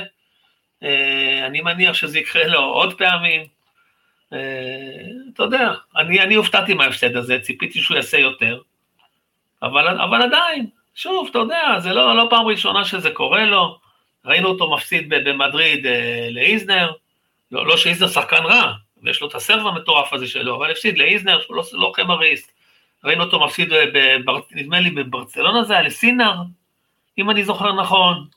[1.45, 3.41] אני מניח שזה יקרה לו עוד פעמים.
[4.33, 4.39] אה,
[5.33, 8.61] אתה יודע, אני, אני הופתעתי מההפסד הזה, ציפיתי שהוא יעשה יותר,
[9.61, 13.79] אבל, אבל עדיין, שוב, אתה יודע, זה לא, לא פעם ראשונה שזה קורה לו,
[14.25, 16.91] ראינו אותו מפסיד במדריד אה, לאיזנר,
[17.51, 21.41] לא, לא שאיזנר שחקן רע, ויש לו את הסרב המטורף הזה שלו, אבל הפסיד לאיזנר,
[21.41, 22.51] שהוא לא, לא חמריסט,
[23.03, 26.33] ראינו אותו מפסיד, בבר, נדמה לי בברצלונה זה היה לסינר,
[27.17, 28.36] אם אני זוכר נכון, אה,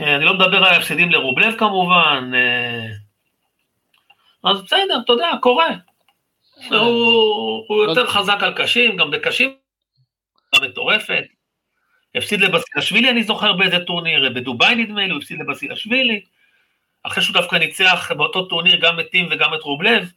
[0.00, 2.86] אני לא מדבר על ההפסדים לרובלב כמובן, אה,
[4.44, 5.68] אז בסדר, אתה יודע, קורה.
[6.68, 9.56] הוא יותר חזק על קשים, גם בקשים
[10.62, 11.24] מטורפת.
[12.14, 16.20] הפסיד לבסילשווילי, אני זוכר באיזה טורניר, בדובאי נדמה לי, הוא הפסיד לבסילשווילי.
[17.02, 20.10] אחרי שהוא דווקא ניצח באותו טורניר גם את טים וגם את רובלב.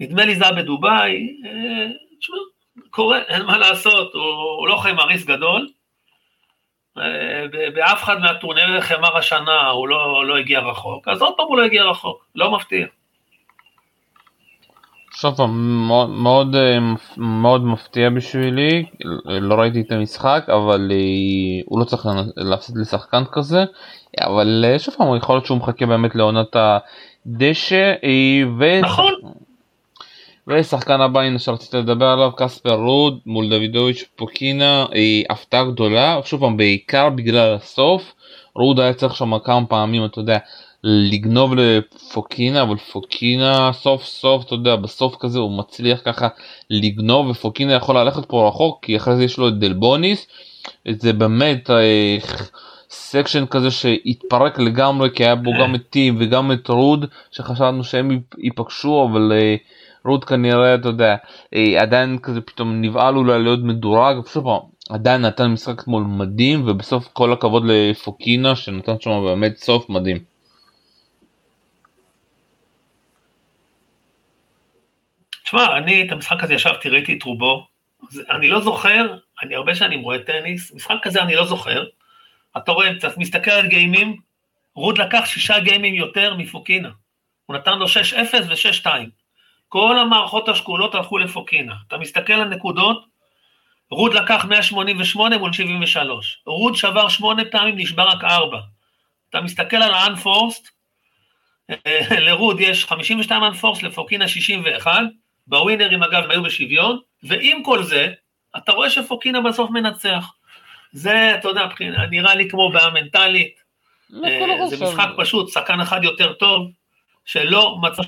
[0.00, 1.36] נדמה לי זה היה בדובאי.
[1.44, 1.86] אה,
[2.18, 2.36] תשמע,
[2.90, 5.68] קורה, אין מה לעשות, הוא לא חיימריס גדול.
[6.98, 11.58] אה, באף אחד מהטורנירי חמר השנה הוא לא, לא הגיע רחוק, אז עוד פעם הוא
[11.58, 12.86] לא הגיע רחוק, לא מפתיע.
[15.16, 16.78] סוף מאוד, מאוד אה,
[17.16, 18.84] מאוד מפתיע בשבילי
[19.24, 23.64] לא ראיתי את המשחק אבל אה, הוא לא צריך להפסיד לשחקן כזה
[24.20, 27.92] אבל אה, שוב פעם יכול להיות שהוא מחכה באמת לעונת הדשא
[28.58, 28.80] ו...
[28.80, 29.12] נכון.
[30.48, 34.86] ושחקן הבא הנה שרציתי לדבר עליו קספר רוד מול דוידוביץ' פוקינה
[35.30, 36.20] הפתעה גדולה.
[36.24, 38.12] שוב פעם בעיקר בגלל הסוף.
[38.54, 40.38] רוד היה צריך שם כמה פעמים אתה יודע
[40.84, 46.28] לגנוב לפוקינה אבל פוקינה סוף סוף אתה יודע בסוף כזה הוא מצליח ככה
[46.70, 50.26] לגנוב ופוקינה יכול ללכת פה רחוק כי אחרי זה יש לו את דלבוניס
[50.88, 52.16] זה באמת אה,
[52.90, 58.20] section כזה שהתפרק לגמרי כי היה בו גם את טים וגם את רוד שחשבנו שהם
[58.38, 59.56] ייפגשו אבל אה,
[60.04, 61.16] רוד כנראה אתה יודע
[61.54, 64.44] אה, עדיין כזה פתאום נבהל אולי להיות מדורג פשוט
[64.90, 70.18] עדיין נתן משחק אתמול מדהים ובסוף כל הכבוד לפוקינה שנתן שם באמת סוף מדהים.
[75.44, 77.66] תשמע, אני את המשחק הזה ישבתי, ראיתי את רובו,
[78.30, 81.84] אני לא זוכר, אני הרבה שנים רואה טניס, משחק כזה אני לא זוכר,
[82.56, 84.16] אתה רואה, אתה מסתכל על גיימים,
[84.74, 86.90] רוד לקח שישה גיימים יותר מפוקינה,
[87.46, 87.88] הוא נתן לו 6-0
[88.48, 88.86] ו-6-2,
[89.74, 93.04] כל המערכות השקולות הלכו לפוקינה, אתה מסתכל על נקודות,
[93.90, 98.60] רוד לקח 188 מול 73, רוד שבר שמונה פעמים, נשבר רק ארבע,
[99.30, 100.68] אתה מסתכל על האנפורסט,
[101.70, 105.00] אה, לרוד יש 52 אנפורסט, לפוקינה 61,
[105.46, 108.12] בווינרים אגב היו בשוויון, ועם כל זה,
[108.56, 110.32] אתה רואה שפוקינה בסוף מנצח.
[110.92, 111.68] זה, אתה יודע,
[112.10, 113.60] נראה לי כמו בעיה מנטלית.
[114.10, 116.70] לא, אה, זה משחק פשוט, שחקן אחד יותר טוב,
[117.24, 118.02] שלא מצא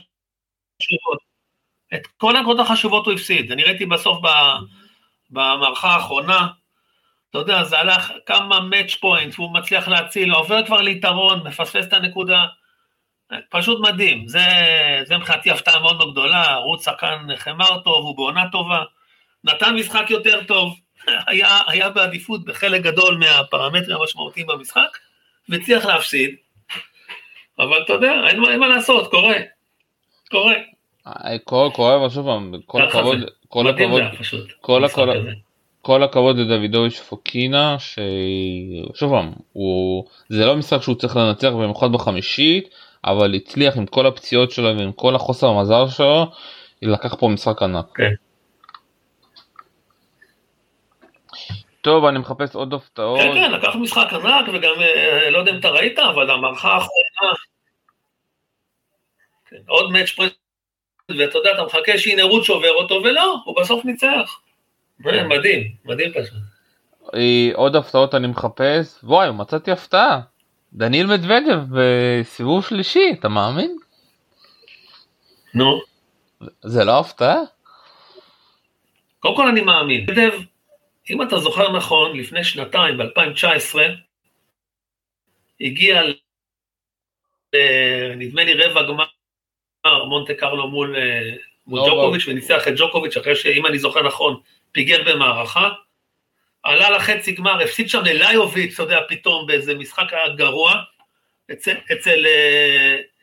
[0.79, 1.26] תשובות.
[1.95, 3.53] את כל הנקודות החשובות הוא הפסיד.
[3.53, 4.19] אני ראיתי בסוף
[5.31, 6.47] במערכה האחרונה,
[7.31, 11.93] אתה יודע, זה הלך כמה match points, והוא מצליח להציל, עובר כבר ליתרון, מפספס את
[11.93, 12.47] הנקודה.
[13.51, 14.45] פשוט מדהים, זה,
[15.05, 18.83] זה מבחינתי הפתעה מאוד מאוד גדולה, רות שחקן חמר טוב, הוא בעונה טובה,
[19.45, 20.79] נתן משחק יותר טוב,
[21.29, 24.99] היה, היה בעדיפות בחלק גדול מהפרמטרים המשמעותיים במשחק,
[25.49, 26.37] והצליח להפסיד,
[27.59, 29.37] אבל אתה יודע, אין, אין מה לעשות, קורה,
[30.31, 30.55] קורה.
[32.11, 34.03] שוב פעם, כל הכבוד, כל הכבוד,
[34.61, 35.17] כל הכבוד,
[35.83, 39.33] כל הכבוד לדוידוביץ' פוקינה, ששוב פעם,
[40.29, 42.69] זה לא משחק שהוא צריך לנצח במיוחד בחמישית,
[43.05, 46.27] אבל הצליח עם כל הפציעות שלו ועם כל החוסר המזל שלו,
[46.83, 47.87] לקח פה משחק ענק.
[47.95, 48.13] כן.
[51.81, 53.21] טוב, אני מחפש עוד הפתעות.
[53.21, 57.35] כן, כן, לקח משחק ענק, וגם, אה, לא יודע אם אתה ראית, אבל המערכה האחרונה,
[59.51, 60.33] כן, עוד מאץ' פרנט,
[61.19, 64.41] ואתה יודע, אתה מחכה שהנה רות שובר אותו, ולא, הוא בסוף ניצח.
[65.05, 65.29] כן.
[65.29, 66.39] מדהים, מדהים פשוט.
[67.15, 70.21] אה, עוד הפתעות אני מחפש, וואי, מצאתי הפתעה.
[70.73, 73.77] דניאל מדוודב בסיבוב שלישי, אתה מאמין?
[75.55, 75.81] נו.
[76.63, 77.37] זה לא הפתעה?
[79.19, 80.03] קודם כל אני מאמין.
[80.03, 80.33] מדוודב,
[81.11, 83.79] אם אתה זוכר נכון, לפני שנתיים, ב-2019,
[85.61, 86.03] הגיע,
[88.17, 89.05] נדמה לי רבע גמר
[90.09, 91.31] מונטה קרלו מול, אה,
[91.67, 94.37] מול ג'וקוביץ', וניצח את ג'וקוביץ' אחרי שאם אני זוכר נכון,
[94.73, 95.71] פיגר במערכה.
[96.63, 100.75] עלה לחצי גמר, הפסיד שם לליוביץ', אתה יודע, פתאום באיזה משחק גרוע,
[101.53, 102.27] אצל, אצל,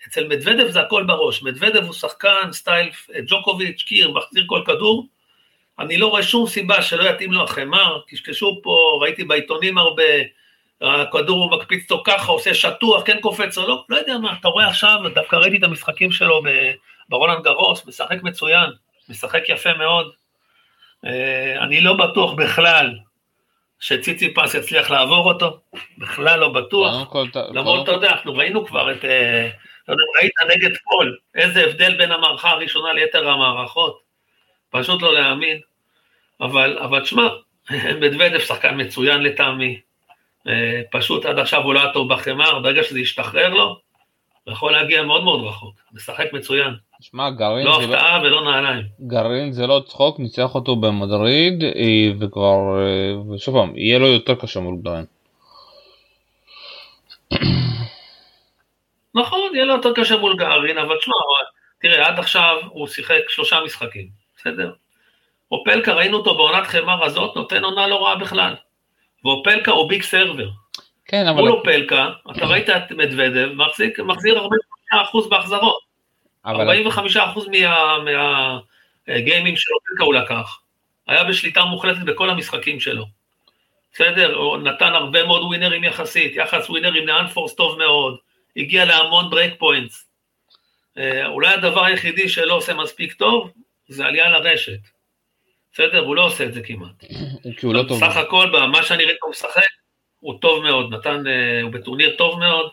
[0.08, 5.08] אצל מדוודב זה הכל בראש, מדוודב הוא שחקן סטייל אה, ג'וקוביץ', קיר, מחזיר כל כדור,
[5.80, 10.04] אני לא רואה שום סיבה שלא יתאים לו החמר, קשקשו פה, ראיתי בעיתונים הרבה,
[10.84, 14.48] הכדור הוא מקפיץ אותו ככה, עושה שטוח, כן קופץ או לא, לא יודע מה, אתה
[14.48, 16.42] רואה עכשיו, דווקא ראיתי את המשחקים שלו
[17.10, 18.70] ברולנד גרוס, משחק מצוין,
[19.10, 20.12] משחק יפה מאוד.
[21.06, 22.92] אה, אני לא בטוח בכלל
[23.80, 25.60] שציצי פס יצליח לעבור אותו,
[25.98, 26.94] בכלל לא בטוח.
[27.54, 29.50] למרות, אתה יודע, אנחנו ראינו כבר את, אה,
[29.90, 34.00] ראית נגד פול, איזה הבדל בין המערכה הראשונה ליתר המערכות,
[34.70, 35.60] פשוט לא להאמין.
[36.42, 37.28] אבל, אבל תשמע,
[38.02, 39.80] מדוודף שחקן מצוין לטעמי,
[40.92, 43.80] פשוט עד עכשיו הוא לא היה טוב בחמר, ברגע שזה ישתחרר לו,
[44.44, 46.74] הוא יכול להגיע מאוד מאוד רחוק, משחק מצוין.
[47.02, 47.96] שמע, גרעין לא זה לא...
[47.96, 48.86] הפתעה ולא נעליים.
[49.02, 51.72] גרעין זה לא צחוק, ניצח אותו במדריד, אה,
[52.20, 55.06] וכבר, אה, ושוב פעם, יהיה לו יותר קשה מול גרעין.
[59.16, 61.14] נכון, יהיה לו יותר קשה מול גרעין, אבל תשמע,
[61.82, 64.72] תראה, עד עכשיו הוא שיחק שלושה משחקים, בסדר?
[65.52, 68.56] אופלקה, ראינו אותו בעונת חמר הזאת, נותן עונה לא רעה בכלל.
[69.24, 70.50] ואופלקה הוא ביג סרבר.
[71.06, 71.42] כן, אבל...
[71.42, 74.48] מול אופלקה, אתה ראית את מדוודב, מחזיק, מחזיר
[74.94, 75.84] 45% בהחזרות.
[76.46, 76.90] אבל...
[76.90, 77.20] 45%
[79.08, 80.60] מהגיימים מה, של אופלקה הוא לקח.
[81.08, 83.06] היה בשליטה מוחלטת בכל המשחקים שלו.
[83.94, 84.36] בסדר?
[84.36, 88.18] הוא נתן הרבה מאוד ווינרים יחסית, יחס ווינרים ל unforced טוב מאוד,
[88.58, 90.08] הגיע להמון break points.
[90.98, 93.52] אה, אולי הדבר היחידי שלא עושה מספיק טוב,
[93.88, 94.80] זה עלייה לרשת.
[95.74, 96.00] בסדר?
[96.00, 97.04] הוא לא עושה את זה כמעט.
[97.58, 98.00] כי הוא לא טוב.
[98.00, 99.62] סך הכל, במה שאני ראיתי הוא משחק,
[100.20, 102.70] הוא טוב מאוד, נתן, אה, הוא בטורניר טוב מאוד,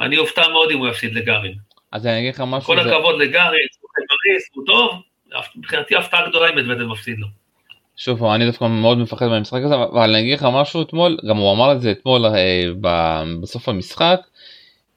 [0.00, 1.54] אני אופתע מאוד אם הוא יפסיד לגארין.
[1.92, 2.66] אז אני אגיד לך משהו.
[2.66, 3.66] כל הכבוד לגארין,
[4.54, 5.02] הוא טוב,
[5.56, 7.26] מבחינתי הפתעה גדולה אם מדוודב מפסיד לו.
[7.96, 11.52] שוב אני דווקא מאוד מפחד מהמשחק הזה אבל אני אגיד לך משהו אתמול גם הוא
[11.52, 12.64] אמר את זה אתמול אה,
[13.40, 14.20] בסוף המשחק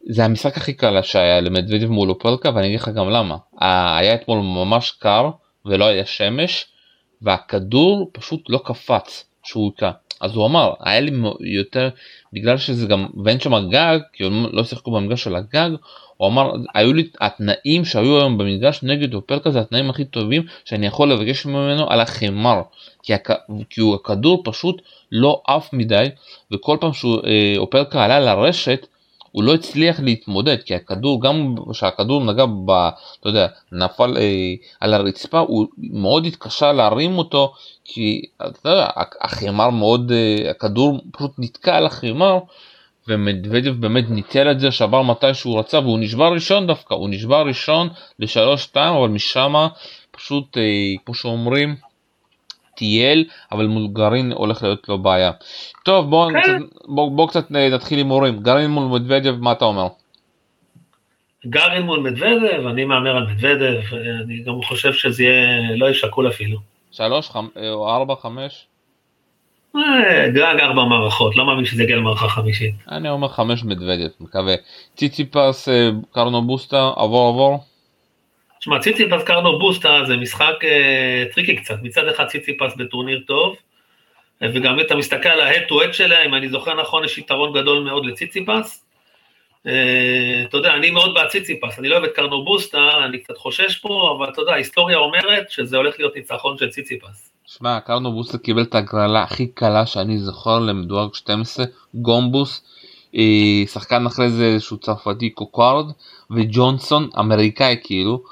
[0.10, 3.38] זה המשחק הכי קל שהיה למדוודב מול אופלקה ואני אגיד לך גם למה
[3.97, 5.29] היה אתמול ממש קר
[5.65, 6.65] ולא היה שמש
[7.21, 9.91] והכדור פשוט לא קפץ שהוא הוכה.
[10.21, 11.89] אז הוא אמר היה לי יותר
[12.34, 15.69] בגלל שזה גם ואין שם גג כי הם לא שיחקו במגרש של הגג
[16.17, 20.88] הוא אמר היו לי התנאים שהיו היום במגרש נגד אופלקה זה התנאים הכי טובים שאני
[20.88, 22.62] יכול לבקש ממנו על החמר
[23.04, 23.32] כי, הכ...
[23.69, 26.10] כי הכדור פשוט לא עף מדי
[26.51, 28.88] וכל פעם שאופלקה אה, עלה לרשת
[29.36, 32.71] הוא לא הצליח להתמודד כי הכדור גם כשהכדור נגע ב...
[32.71, 38.88] אתה יודע נפל אה, על הרצפה הוא מאוד התקשה להרים אותו כי אתה יודע
[39.21, 42.39] החמר מאוד אה, הכדור פשוט נתקע על החמר
[43.08, 47.43] ומדוודב באמת ניצל את זה שבר מתי שהוא רצה והוא נשבר ראשון דווקא הוא נשבר
[47.48, 49.54] ראשון לשלוש שתיים אבל משם
[50.12, 50.63] פשוט אה,
[51.06, 51.76] כמו שאומרים
[52.76, 55.32] טייל אבל מול גרעין הולך להיות לו בעיה.
[55.84, 56.42] טוב בוא, כן.
[56.42, 56.52] קצת,
[56.86, 59.88] בוא, בוא קצת אה, נתחיל עם הורים גרעין מול מדוודב מה אתה אומר?
[61.46, 63.82] גרעין מול מדוודב אני מהמר על מדוודב
[64.24, 66.58] אני גם חושב שזה יהיה לא יהיה שקול אפילו.
[66.92, 67.48] שלוש חמ...
[67.58, 68.66] אה, או ארבע חמש?
[69.76, 72.76] אה, גג ארבע מערכות לא מאמין שזה יגיע למערכה חמישית.
[72.92, 74.56] אני אומר חמש מדוודב מקווה.
[74.96, 75.68] ציציפס
[76.12, 77.75] קרנו בוסטה עבור עבור.
[78.65, 83.56] תשמע, ציציפס קרנו בוסטה זה משחק אה, tricky קצת, מצד אחד ציציפס בטורניר טוב,
[84.43, 87.54] אה, וגם אתה מסתכל על ההד טו הד שלה, אם אני זוכר נכון, יש יתרון
[87.54, 88.86] גדול מאוד לציציפס.
[89.67, 93.38] אה, אתה יודע, אני מאוד בעד ציציפס, אני לא אוהב את קרנו בוסטה, אני קצת
[93.38, 97.32] חושש פה, אבל אתה יודע, ההיסטוריה אומרת שזה הולך להיות ניצחון של ציציפס.
[97.45, 102.63] שמע, קרנו בוסטה קיבל את הגרלה הכי קלה שאני זוכר למדורג 12, גומבוס.
[103.15, 105.86] אה, שחקן אחרי זה שהוא צרפתי קוקארד
[106.32, 108.23] וג'ונסון אמריקאי כאילו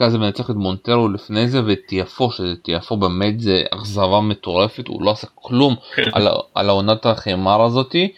[0.00, 5.10] הזה מנצח את מונטרו לפני זה וטיאפו שזה טיאפו באמת זה אכזבה מטורפת הוא לא
[5.10, 6.02] עשה כלום כן.
[6.12, 8.12] על, על העונת החמר הזאתי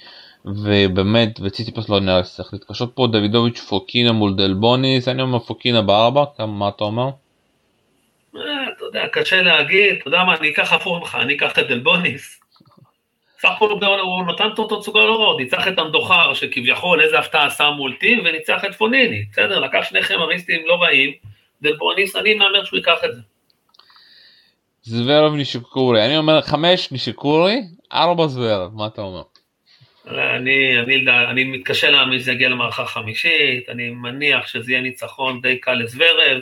[0.44, 6.24] ובאמת וציציפס לא נראה שצריך להתקשות פה דוידוביץ' פוקינה מול דלבוניס אני אומר פוקינה בארבע
[6.46, 7.10] מה אתה אומר?
[8.36, 8.40] אה,
[8.76, 12.43] אתה יודע קשה להגיד אתה יודע מה אני אקח הפוך ממך אני אקח את דלבוניס
[13.44, 17.70] סך הכל הוא נתן אותו תצוגה לא רעות, ניצח את המדוחר שכביכול איזה הפתעה עשה
[17.70, 21.12] מול טים וניצח את פוניני, בסדר, לקח שני חמריסטים לא רעים,
[21.62, 23.20] דלבוניס, אני מהמר שהוא ייקח את זה.
[24.82, 27.60] זוורב נישיקורי, אני אומר חמש נישיקורי,
[27.92, 29.22] ארבע זוורב, מה אתה אומר?
[30.08, 35.58] אני, אני, אני מתקשה להאמין שזה יגיע למערכה חמישית, אני מניח שזה יהיה ניצחון די
[35.58, 36.40] קל לזוורב,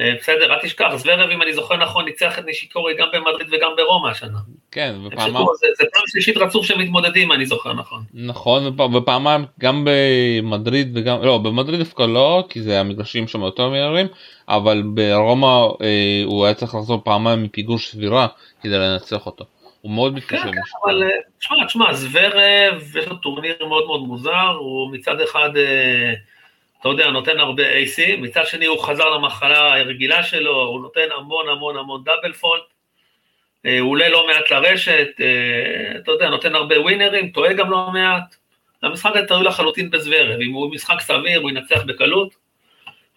[0.00, 3.70] אה, בסדר, אל תשכח, זוורב, אם אני זוכר נכון, ניצח את נישיקורי גם במדריד וגם
[3.76, 4.38] ברומא השנה.
[4.74, 5.46] כן, ופעמיים...
[5.60, 8.02] זה, זה פעם שלישית רצוף שהם מתמודדים, אני זוכר נכון.
[8.14, 14.06] נכון, ופעמיים גם במדריד וגם, לא, במדריד דווקא לא, כי זה המגרשים שם יותר מהירים,
[14.48, 15.46] אבל ברומא
[15.82, 18.26] אה, הוא היה צריך לחזור פעמיים מפיגור שבירה
[18.62, 19.44] כדי לנצח אותו.
[19.80, 20.42] הוא מאוד מתקשר.
[20.42, 21.08] כן, כן, אבל אה,
[21.38, 25.56] תשמע, תשמע, זוורב, יש לו טורניר מאוד מאוד מוזר, הוא מצד אחד...
[25.56, 26.12] אה,
[26.80, 31.48] אתה יודע, נותן הרבה AC, מצד שני הוא חזר למחלה הרגילה שלו, הוא נותן המון
[31.48, 32.62] המון המון דאבל פולט,
[33.80, 38.36] הוא עולה לא מעט לרשת, אה, אתה יודע, נותן הרבה ווינרים, טועה גם לא מעט.
[38.82, 42.34] המשחק הזה תלוי לחלוטין בזוורב, אם הוא משחק סביר, הוא ינצח בקלות.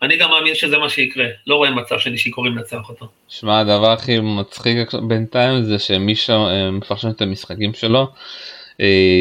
[0.02, 3.08] אני גם מאמין שזה מה שיקרה, לא רואה מצב שנשיקורים לנצח אותו.
[3.28, 8.08] שמע, הדבר הכי מצחיק בינתיים זה שמי שמפרשם את המשחקים שלו,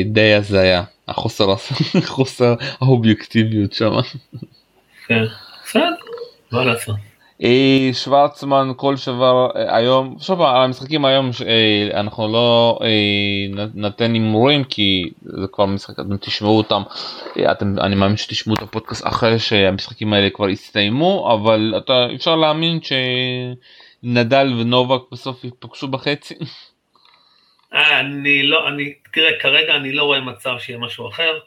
[0.05, 0.83] די הזיה.
[1.09, 1.57] החוסר
[2.15, 3.93] חוסר האובייקטיביות שם.
[5.07, 5.25] כן,
[5.65, 5.95] בסדר,
[6.53, 6.97] מה לעשות.
[7.43, 12.79] אה, שוורצמן כל שבר אה, היום שוב על המשחקים היום אה, אנחנו לא
[13.75, 16.83] נתן הימורים כי זה כבר משחק אתם תשמעו אותם
[17.51, 22.79] אתם אני מאמין שתשמעו את הפודקאסט אחרי שהמשחקים האלה כבר הסתיימו אבל אתה אפשר להאמין
[24.03, 26.35] שנדל ונובק בסוף יפגשו בחצי.
[27.73, 31.39] אני לא, אני, תראה, כרגע אני לא רואה מצב שיהיה משהו אחר.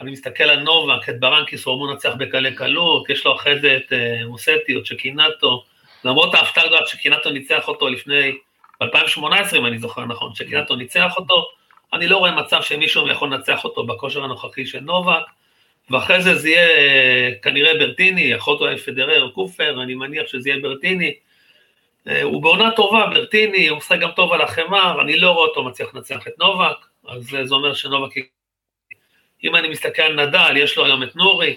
[0.00, 3.76] אני מסתכל על נובק, את ברנקיס, הוא אמור לנצח בקלי קלות, יש לו אחרי זה
[3.76, 3.92] את
[4.26, 5.64] מוסטי, את שקינטו,
[6.04, 8.32] למרות ההפתעה הגדולה שקינטו ניצח אותו לפני,
[8.80, 11.46] ב-2018 אם אני זוכר נכון, שקינטו ניצח אותו,
[11.92, 15.22] אני לא רואה מצב שמישהו יכול לנצח אותו בכושר הנוכחי של נובק,
[15.90, 16.68] ואחרי זה זה יהיה
[17.30, 21.14] uh, כנראה ברטיני, יכול להיות פדרר, קופר, אני מניח שזה יהיה ברטיני,
[22.08, 25.64] אה, הוא בעונה טובה, ברטיני, הוא משחק גם טוב על החמר, אני לא רואה אותו
[25.64, 26.76] מצליח לנצח את נובק,
[27.08, 28.14] אז זה אומר שנובק...
[29.44, 31.54] אם אני מסתכל על נדל, יש לו היום את נורי,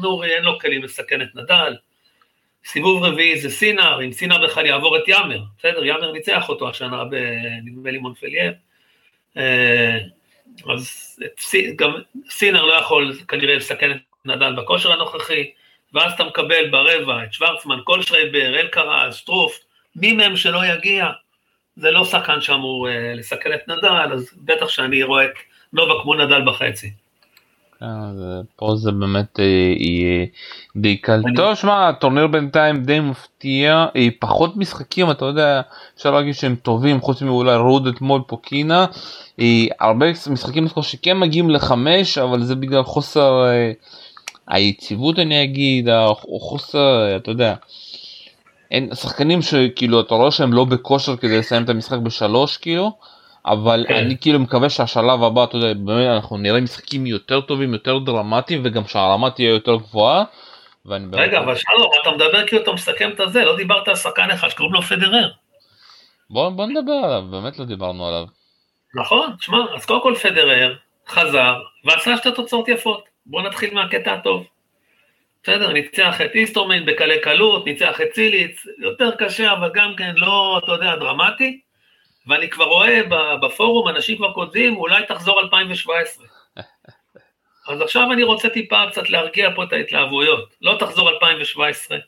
[0.00, 1.76] נורי אין לו כלים לסכן את נדל.
[2.64, 7.04] סיבוב רביעי זה סינר, אם סינר בכלל יעבור את יאמר, בסדר, יאמר ניצח אותו השנה
[7.04, 8.52] בנדמה לי מונפלייר.
[9.36, 9.98] אה,
[10.74, 11.16] אז
[11.76, 11.92] גם
[12.30, 15.50] סינר לא יכול כנראה לסכן את נדל בכושר הנוכחי,
[15.92, 19.58] ואז אתה מקבל ברבע את שוורצמן, קולשרייבר, אלקרז, שטרוף,
[19.96, 21.06] מי מהם שלא יגיע,
[21.76, 25.34] זה לא שחקן שאמור אה, לסכן את נדל, אז בטח שאני רואה את
[25.72, 27.01] נובה כמו נדל בחצי.
[27.82, 27.88] כן,
[28.56, 29.44] פה זה באמת אה,
[29.76, 30.26] יהיה
[30.76, 31.22] די קל.
[31.36, 35.60] טוב, שמע, הטורניר בינתיים די מפתיע, אה, פחות משחקים, אתה יודע,
[35.96, 38.86] אפשר להגיד שהם טובים, חוץ מאולי רוד אתמול פוקינה,
[39.80, 43.44] הרבה משחקים שכן מגיעים לחמש, אבל זה בגלל חוסר
[44.46, 47.54] היציבות אני אגיד, או חוסר, אתה יודע.
[48.70, 52.92] אין שחקנים שכאילו אתה רואה שהם לא בכושר כדי לסיים את המשחק בשלוש כאילו
[53.46, 53.94] אבל כן.
[53.94, 58.60] אני כאילו מקווה שהשלב הבא אתה יודע באמת אנחנו נראה משחקים יותר טובים יותר דרמטיים
[58.64, 60.24] וגם שהרמה תהיה יותר גבוהה.
[61.12, 64.48] רגע אבל שלום אתה מדבר כאילו אתה מסכם את הזה לא דיברת על שחקן אחד
[64.48, 65.30] שקוראים לו פדרר.
[66.30, 68.24] בוא, בוא נדבר עליו באמת לא דיברנו עליו.
[68.94, 70.74] נכון תשמע אז קודם כל פדרר
[71.08, 74.46] חזר ועשה שתי תוצאות יפות בוא נתחיל מהקטע הטוב.
[75.42, 80.60] בסדר, ניצח את איסטורמן בקלי קלות, ניצח את ציליץ, יותר קשה, אבל גם כן לא,
[80.64, 81.60] אתה יודע, דרמטי.
[82.26, 83.00] ואני כבר רואה
[83.42, 86.26] בפורום, אנשים כבר כותבים, אולי תחזור 2017.
[87.68, 90.54] אז עכשיו אני רוצה טיפה קצת להרגיע פה את ההתלהבויות.
[90.62, 91.98] לא תחזור 2017.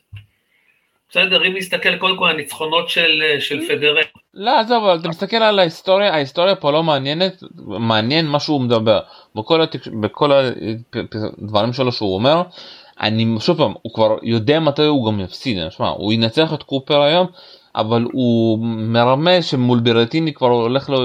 [1.09, 4.01] בסדר, אם נסתכל קודם כל על הניצחונות של, של פדרר.
[4.33, 8.99] לא, עזוב, אבל אתה מסתכל על ההיסטוריה, ההיסטוריה פה לא מעניינת, מעניין מה שהוא מדבר.
[9.35, 9.87] בכל, התק...
[9.87, 10.31] בכל
[11.37, 12.41] הדברים שלו שהוא אומר,
[13.01, 17.01] אני שוב פעם הוא כבר יודע מתי הוא גם יפסיד שמע, הוא ינצח את קופר
[17.01, 17.27] היום
[17.75, 20.97] אבל הוא מרמז שמול ברטיני כבר הולך לו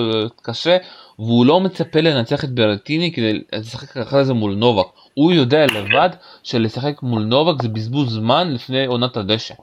[0.43, 0.77] קשה
[1.19, 6.11] והוא לא מצפה לנצח את ברטיני כדי לשחק אחרי זה מול נובק הוא יודע לבד
[6.43, 9.55] שלשחק מול נובק זה בזבוז זמן לפני עונת הדשא.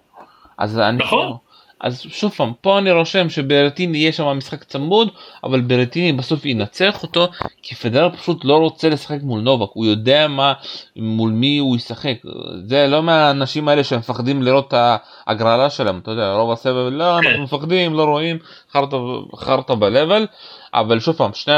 [0.57, 1.37] אז אני נכון.
[1.81, 5.11] אז שוב פעם פה אני רושם שברטיני יהיה שם משחק צמוד
[5.43, 7.27] אבל ברטיני בסוף ינצח אותו
[7.61, 10.53] כי פדרר פשוט לא רוצה לשחק מול נובק הוא יודע מה
[10.95, 12.17] מול מי הוא ישחק
[12.63, 14.73] זה לא מהאנשים האלה שמפחדים לראות את
[15.27, 18.37] ההגרלה שלהם אתה יודע רוב הסבב לא אנחנו מפחדים לא רואים
[19.35, 20.25] חרטה ב-level
[20.73, 21.53] אבל שוב פעם שני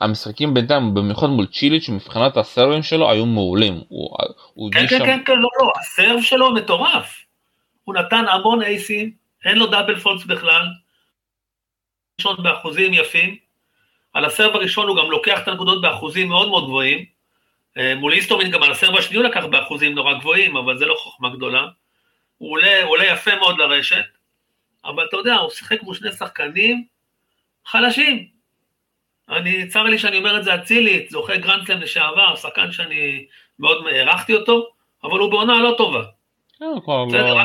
[0.00, 3.80] המשחקים בינתיים במיוחד מול צ'יליץ' מבחינת הסרבים שלו היו מעולים.
[3.88, 4.16] הוא,
[4.54, 7.24] הוא כן כן כן כן לא לא הסרב שלו מטורף.
[7.84, 10.66] הוא נתן המון אייסים אין לו דאבל פולס בכלל,
[12.18, 13.36] ראשון באחוזים יפים,
[14.12, 17.04] על הסרב הראשון הוא גם לוקח את הנקודות באחוזים מאוד מאוד גבוהים,
[17.78, 20.94] אה, מול איסטומין גם על הסרב השני הוא לקח באחוזים נורא גבוהים, אבל זה לא
[20.98, 21.66] חוכמה גדולה,
[22.38, 24.04] הוא עולה, הוא עולה יפה מאוד לרשת,
[24.84, 26.84] אבל אתה יודע, הוא שיחק מול שני שחקנים
[27.66, 28.28] חלשים.
[29.28, 33.26] אני, צר לי שאני אומר את זה אצילית, זוכה גרנדסלם לשעבר, שחקן שאני
[33.58, 34.68] מאוד הערכתי אותו,
[35.04, 36.02] אבל הוא בעונה לא טובה.
[37.08, 37.38] בסדר,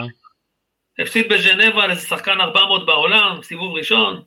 [1.00, 4.22] הפסיד בז'נבה לאיזה שחקן 400 בעולם, סיבוב ראשון,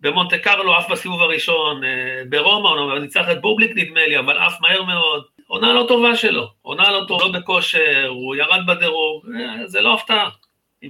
[0.00, 4.60] במונטה קרלו עף בסיבוב הראשון, אה, ברומא הוא ניצח את בובליק נדמה לי, אבל עף
[4.60, 5.24] מהר מאוד.
[5.46, 9.94] עונה לא טובה שלו, עונה לא טובה, לא בכושר, הוא ירד בדירוג, אה, זה לא
[9.94, 10.30] הפתעה.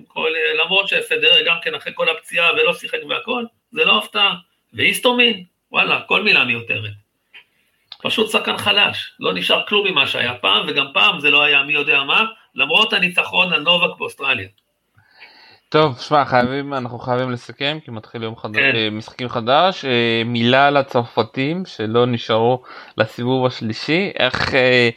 [0.09, 4.35] כל, אה, למרות שפדרר גם כן אחרי כל הפציעה ולא שיחק והכל, זה לא הפתעה.
[4.73, 6.93] ואיסטומין, וואלה, כל מילה מיותרת.
[8.03, 11.73] פשוט שחקן חלש, לא נשאר כלום ממה שהיה פעם, וגם פעם זה לא היה מי
[11.73, 14.49] יודע מה, למרות הניצחון על נובק באוסטרליה.
[15.71, 18.77] טוב, שמע, חייבים, אנחנו חייבים לסכם, כי מתחיל יום חדש, כן.
[18.77, 19.85] אה, משחקים חדש.
[19.85, 22.63] אה, מילה לצרפתים שלא נשארו
[22.99, 24.89] לסיבוב השלישי, איך, אה,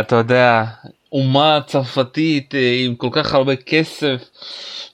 [0.00, 0.64] אתה יודע,
[1.12, 2.54] אומה צרפתית
[2.86, 4.30] עם כל כך הרבה כסף,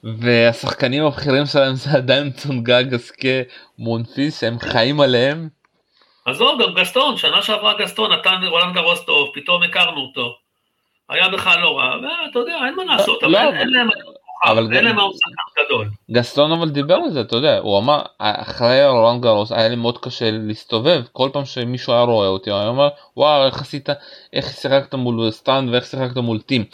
[0.03, 3.37] והשחקנים הבכירים שלהם זה עדיין צונגה גסקה
[3.79, 5.49] מונפיס, שהם חיים עליהם.
[6.25, 10.35] עזוב, גם גסטון, שנה שעברה גסטון נתן רולנד גרוס טוב, פתאום הכרנו אותו.
[11.09, 13.89] היה בכלל לא רע, ואתה יודע, אין מה לעשות, אבל לא, אין להם...
[14.45, 15.89] אבל אין להם שחקן גדול.
[16.11, 19.97] גסטון אבל דיבר על זה, אתה יודע, הוא אמר, אחרי רולנד גרוס היה לי מאוד
[19.97, 23.89] קשה להסתובב, כל פעם שמישהו היה רואה אותי, הוא היה אומר, וואו, איך עשית,
[24.33, 26.65] איך שיחקת מול סטאן ואיך שיחקת מול טים.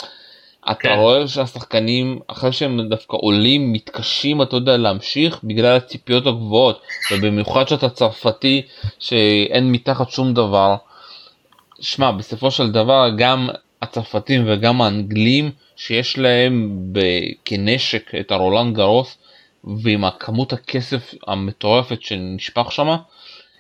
[0.72, 0.96] אתה כן.
[0.98, 7.90] רואה שהשחקנים אחרי שהם דווקא עולים מתקשים אתה יודע להמשיך בגלל הציפיות הגבוהות ובמיוחד שאתה
[7.90, 8.62] צרפתי
[9.00, 10.76] שאין מתחת שום דבר.
[11.80, 13.50] שמע בסופו של דבר גם
[13.84, 16.80] הצרפתים וגם האנגלים שיש להם
[17.46, 19.18] כנשק את הרולנד גרוס
[19.64, 22.96] ועם הכמות הכסף המטורפת שנשפך שם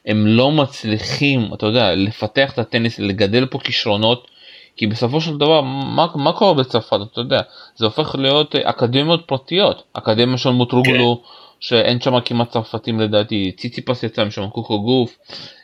[0.05, 4.28] הם לא מצליחים אתה יודע לפתח את הטניס לגדל פה כישרונות
[4.76, 7.41] כי בסופו של דבר מה, מה קורה בצרפת אתה יודע
[7.76, 11.30] זה הופך להיות אה, אקדמיות פרטיות אקדמיה של מוטרוגלו כן.
[11.64, 13.51] שאין שם כמעט צרפתים לדעתי.
[13.57, 15.18] ציציפס יצא משם קוקו גוף.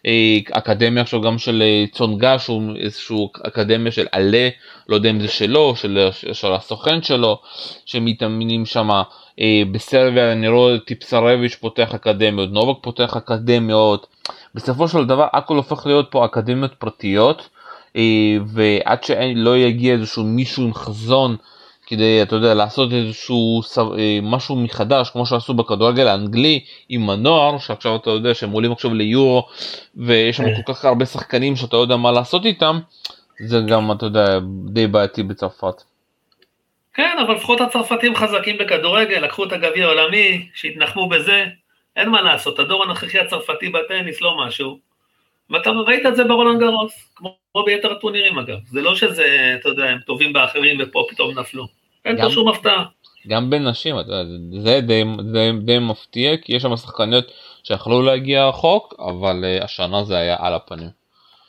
[0.05, 4.49] אה, אקדמיה עכשיו גם של אה, צונגה שהוא איזשהו אקדמיה של עלה
[4.89, 7.39] לא יודע אם זה שלו של, של הסוכן שלו
[7.85, 8.89] שמתאמנים שם.
[9.71, 14.07] בסרביה אני רואה טיפסרביץ' פותח אקדמיות נובק פותח אקדמיות.
[14.55, 17.49] בסופו של דבר הכל הופך להיות פה אקדמיות פרטיות.
[17.95, 21.35] אה, ועד שלא יגיע איזשהו מישהו עם חזון
[21.89, 27.95] כדי אתה יודע לעשות איזשהו אה, משהו מחדש כמו שעשו בכדורגל האנגלי עם הנוער שעכשיו
[27.95, 29.47] אתה יודע שהם עולים עכשיו ליורו
[29.95, 32.79] ויש שם כל כך הרבה שחקנים שאתה לא יודע מה לעשות איתם
[33.39, 35.83] זה גם אתה יודע די בעייתי בצרפת.
[36.93, 41.45] כן אבל לפחות הצרפתים חזקים בכדורגל לקחו את הגביע העולמי שהתנחמו בזה.
[41.95, 44.79] אין מה לעשות הדור הנוכחי הצרפתי בטניס לא משהו.
[45.49, 49.85] ואתה ראית את זה ברולנד גרוס, כמו ביתר הטורנירים אגב, זה לא שזה, אתה יודע,
[49.85, 51.67] הם טובים באחרים ופה פתאום נפלו,
[52.05, 52.85] אין פה שום הפתעה.
[53.27, 54.29] גם בין נשים, אתה יודע,
[54.63, 57.31] זה די, די, די מפתיע, כי יש שם שחקניות
[57.63, 60.89] שיכלו להגיע רחוק, אבל uh, השנה זה היה על הפנים.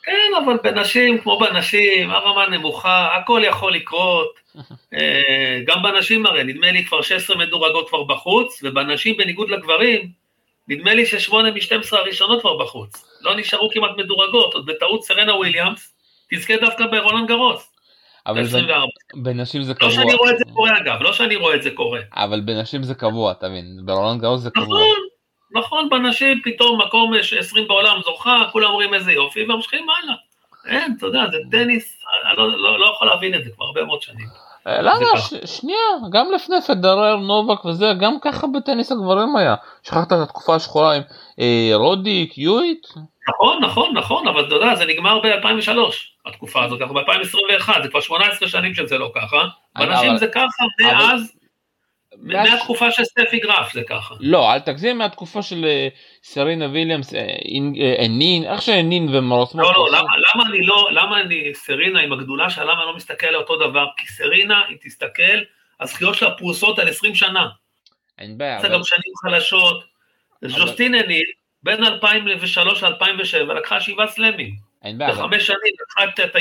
[0.03, 4.35] כן, אבל בנשים, כמו בנשים, הרמה נמוכה, הכל יכול לקרות.
[4.93, 10.07] אה, גם בנשים הרי, נדמה לי כבר 16 מדורגות כבר בחוץ, ובנשים, בניגוד לגברים,
[10.67, 13.19] נדמה לי ששמונה מ-12 הראשונות כבר בחוץ.
[13.21, 15.93] לא נשארו כמעט מדורגות, עוד בטעות סרנה וויליאמס
[16.33, 17.70] תזכה דווקא ברולנד גרוס.
[18.25, 18.43] אבל
[19.15, 19.89] בנשים זה קבוע.
[19.89, 21.99] לא שאני רואה את זה קורה אגב, לא שאני רואה את זה קורה.
[22.15, 24.65] אבל בנשים זה קבוע, אתה מבין, ברולנד גרוס זה קבוע.
[24.65, 24.97] נכון,
[25.55, 30.15] נכון, בנשים פתאום מקום 20 בעולם זוכה, כולם אומרים איזה יופי, וממשיכים הלאה.
[30.67, 33.83] אין, אתה יודע, זה טניס, אני לא, לא, לא יכול להבין את זה כבר הרבה
[33.83, 34.27] מאוד שנים.
[34.67, 35.21] אה, למה?
[35.45, 35.79] שנייה,
[36.11, 39.55] גם לפני פדרר, נובק וזה, גם ככה בטניס הגברים היה.
[39.83, 41.01] שכחת את התקופה השחורה עם
[41.39, 42.87] אה, רודיק, יואיט?
[43.35, 45.71] נכון, נכון, נכון, אבל אתה יודע, זה נגמר ב-2003,
[46.25, 49.47] התקופה הזאת, אנחנו ב-2021, זה כבר 18 שנים שזה לא ככה.
[49.75, 51.37] בנשים זה ככה מאז
[52.17, 54.15] מהתקופה של סטפי גרף זה ככה.
[54.19, 55.87] לא, אל תגזים מהתקופה של אה,
[56.23, 57.13] סרינה וויליאמס,
[58.05, 59.67] אנין, איך שאנין ומרוסמוס.
[59.67, 59.99] לא, לא,
[60.35, 63.55] למה אני לא, למה אני, סרינה עם הגדולה שלה, למה אני לא מסתכל על אותו
[63.55, 63.85] דבר?
[63.97, 65.39] כי סרינה, אם תסתכל,
[65.79, 67.47] הזכיות שלה פרוסות על 20 שנה.
[68.19, 68.61] אין בעיה.
[68.61, 69.83] זה גם שנים חלשות.
[70.45, 71.23] ז'וסטין אנין,
[71.63, 74.55] בין 2003 ל-2007, לקחה שבעה סלמים.
[74.83, 75.11] אין בעיה.
[75.11, 76.35] בחמש שנים, לקחה את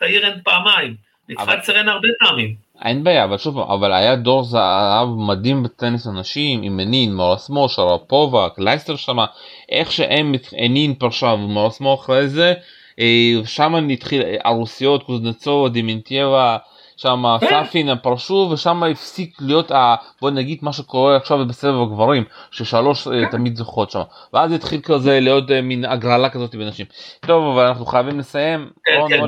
[0.00, 0.94] הירן פעמיים,
[1.28, 2.70] ניצחה את סרנה הרבה פעמים.
[2.84, 8.48] אין בעיה אבל שוב אבל היה דור זהב מדהים בטניס הנשים עם מנין מורסמו שרפובה
[8.48, 9.26] קלייסטר שמה
[9.68, 12.54] איך שהם הנין פרשה ומורסמו אחרי זה
[13.00, 16.56] אה, שם נתחיל הרוסיות קוזנצובה דימנטייבה
[17.00, 17.46] שם כן.
[17.48, 19.94] סאפין פרשו ושם הפסיק להיות ה...
[20.20, 23.30] בוא נגיד מה שקורה עכשיו בסבב הגברים ששלוש אה, כן.
[23.30, 26.86] תמיד זוכות שם ואז התחיל כזה להיות אה, מין הגרלה כזאת בנשים.
[27.20, 29.20] טוב אבל אנחנו חייבים לסיים כן,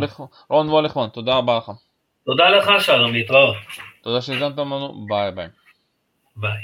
[0.51, 1.73] רון וולכמן תודה רבה לך.
[2.27, 3.57] תודה לך שלום, להתראות.
[4.03, 5.47] תודה שהזמתם לנו, ביי ביי.
[6.37, 6.62] ביי.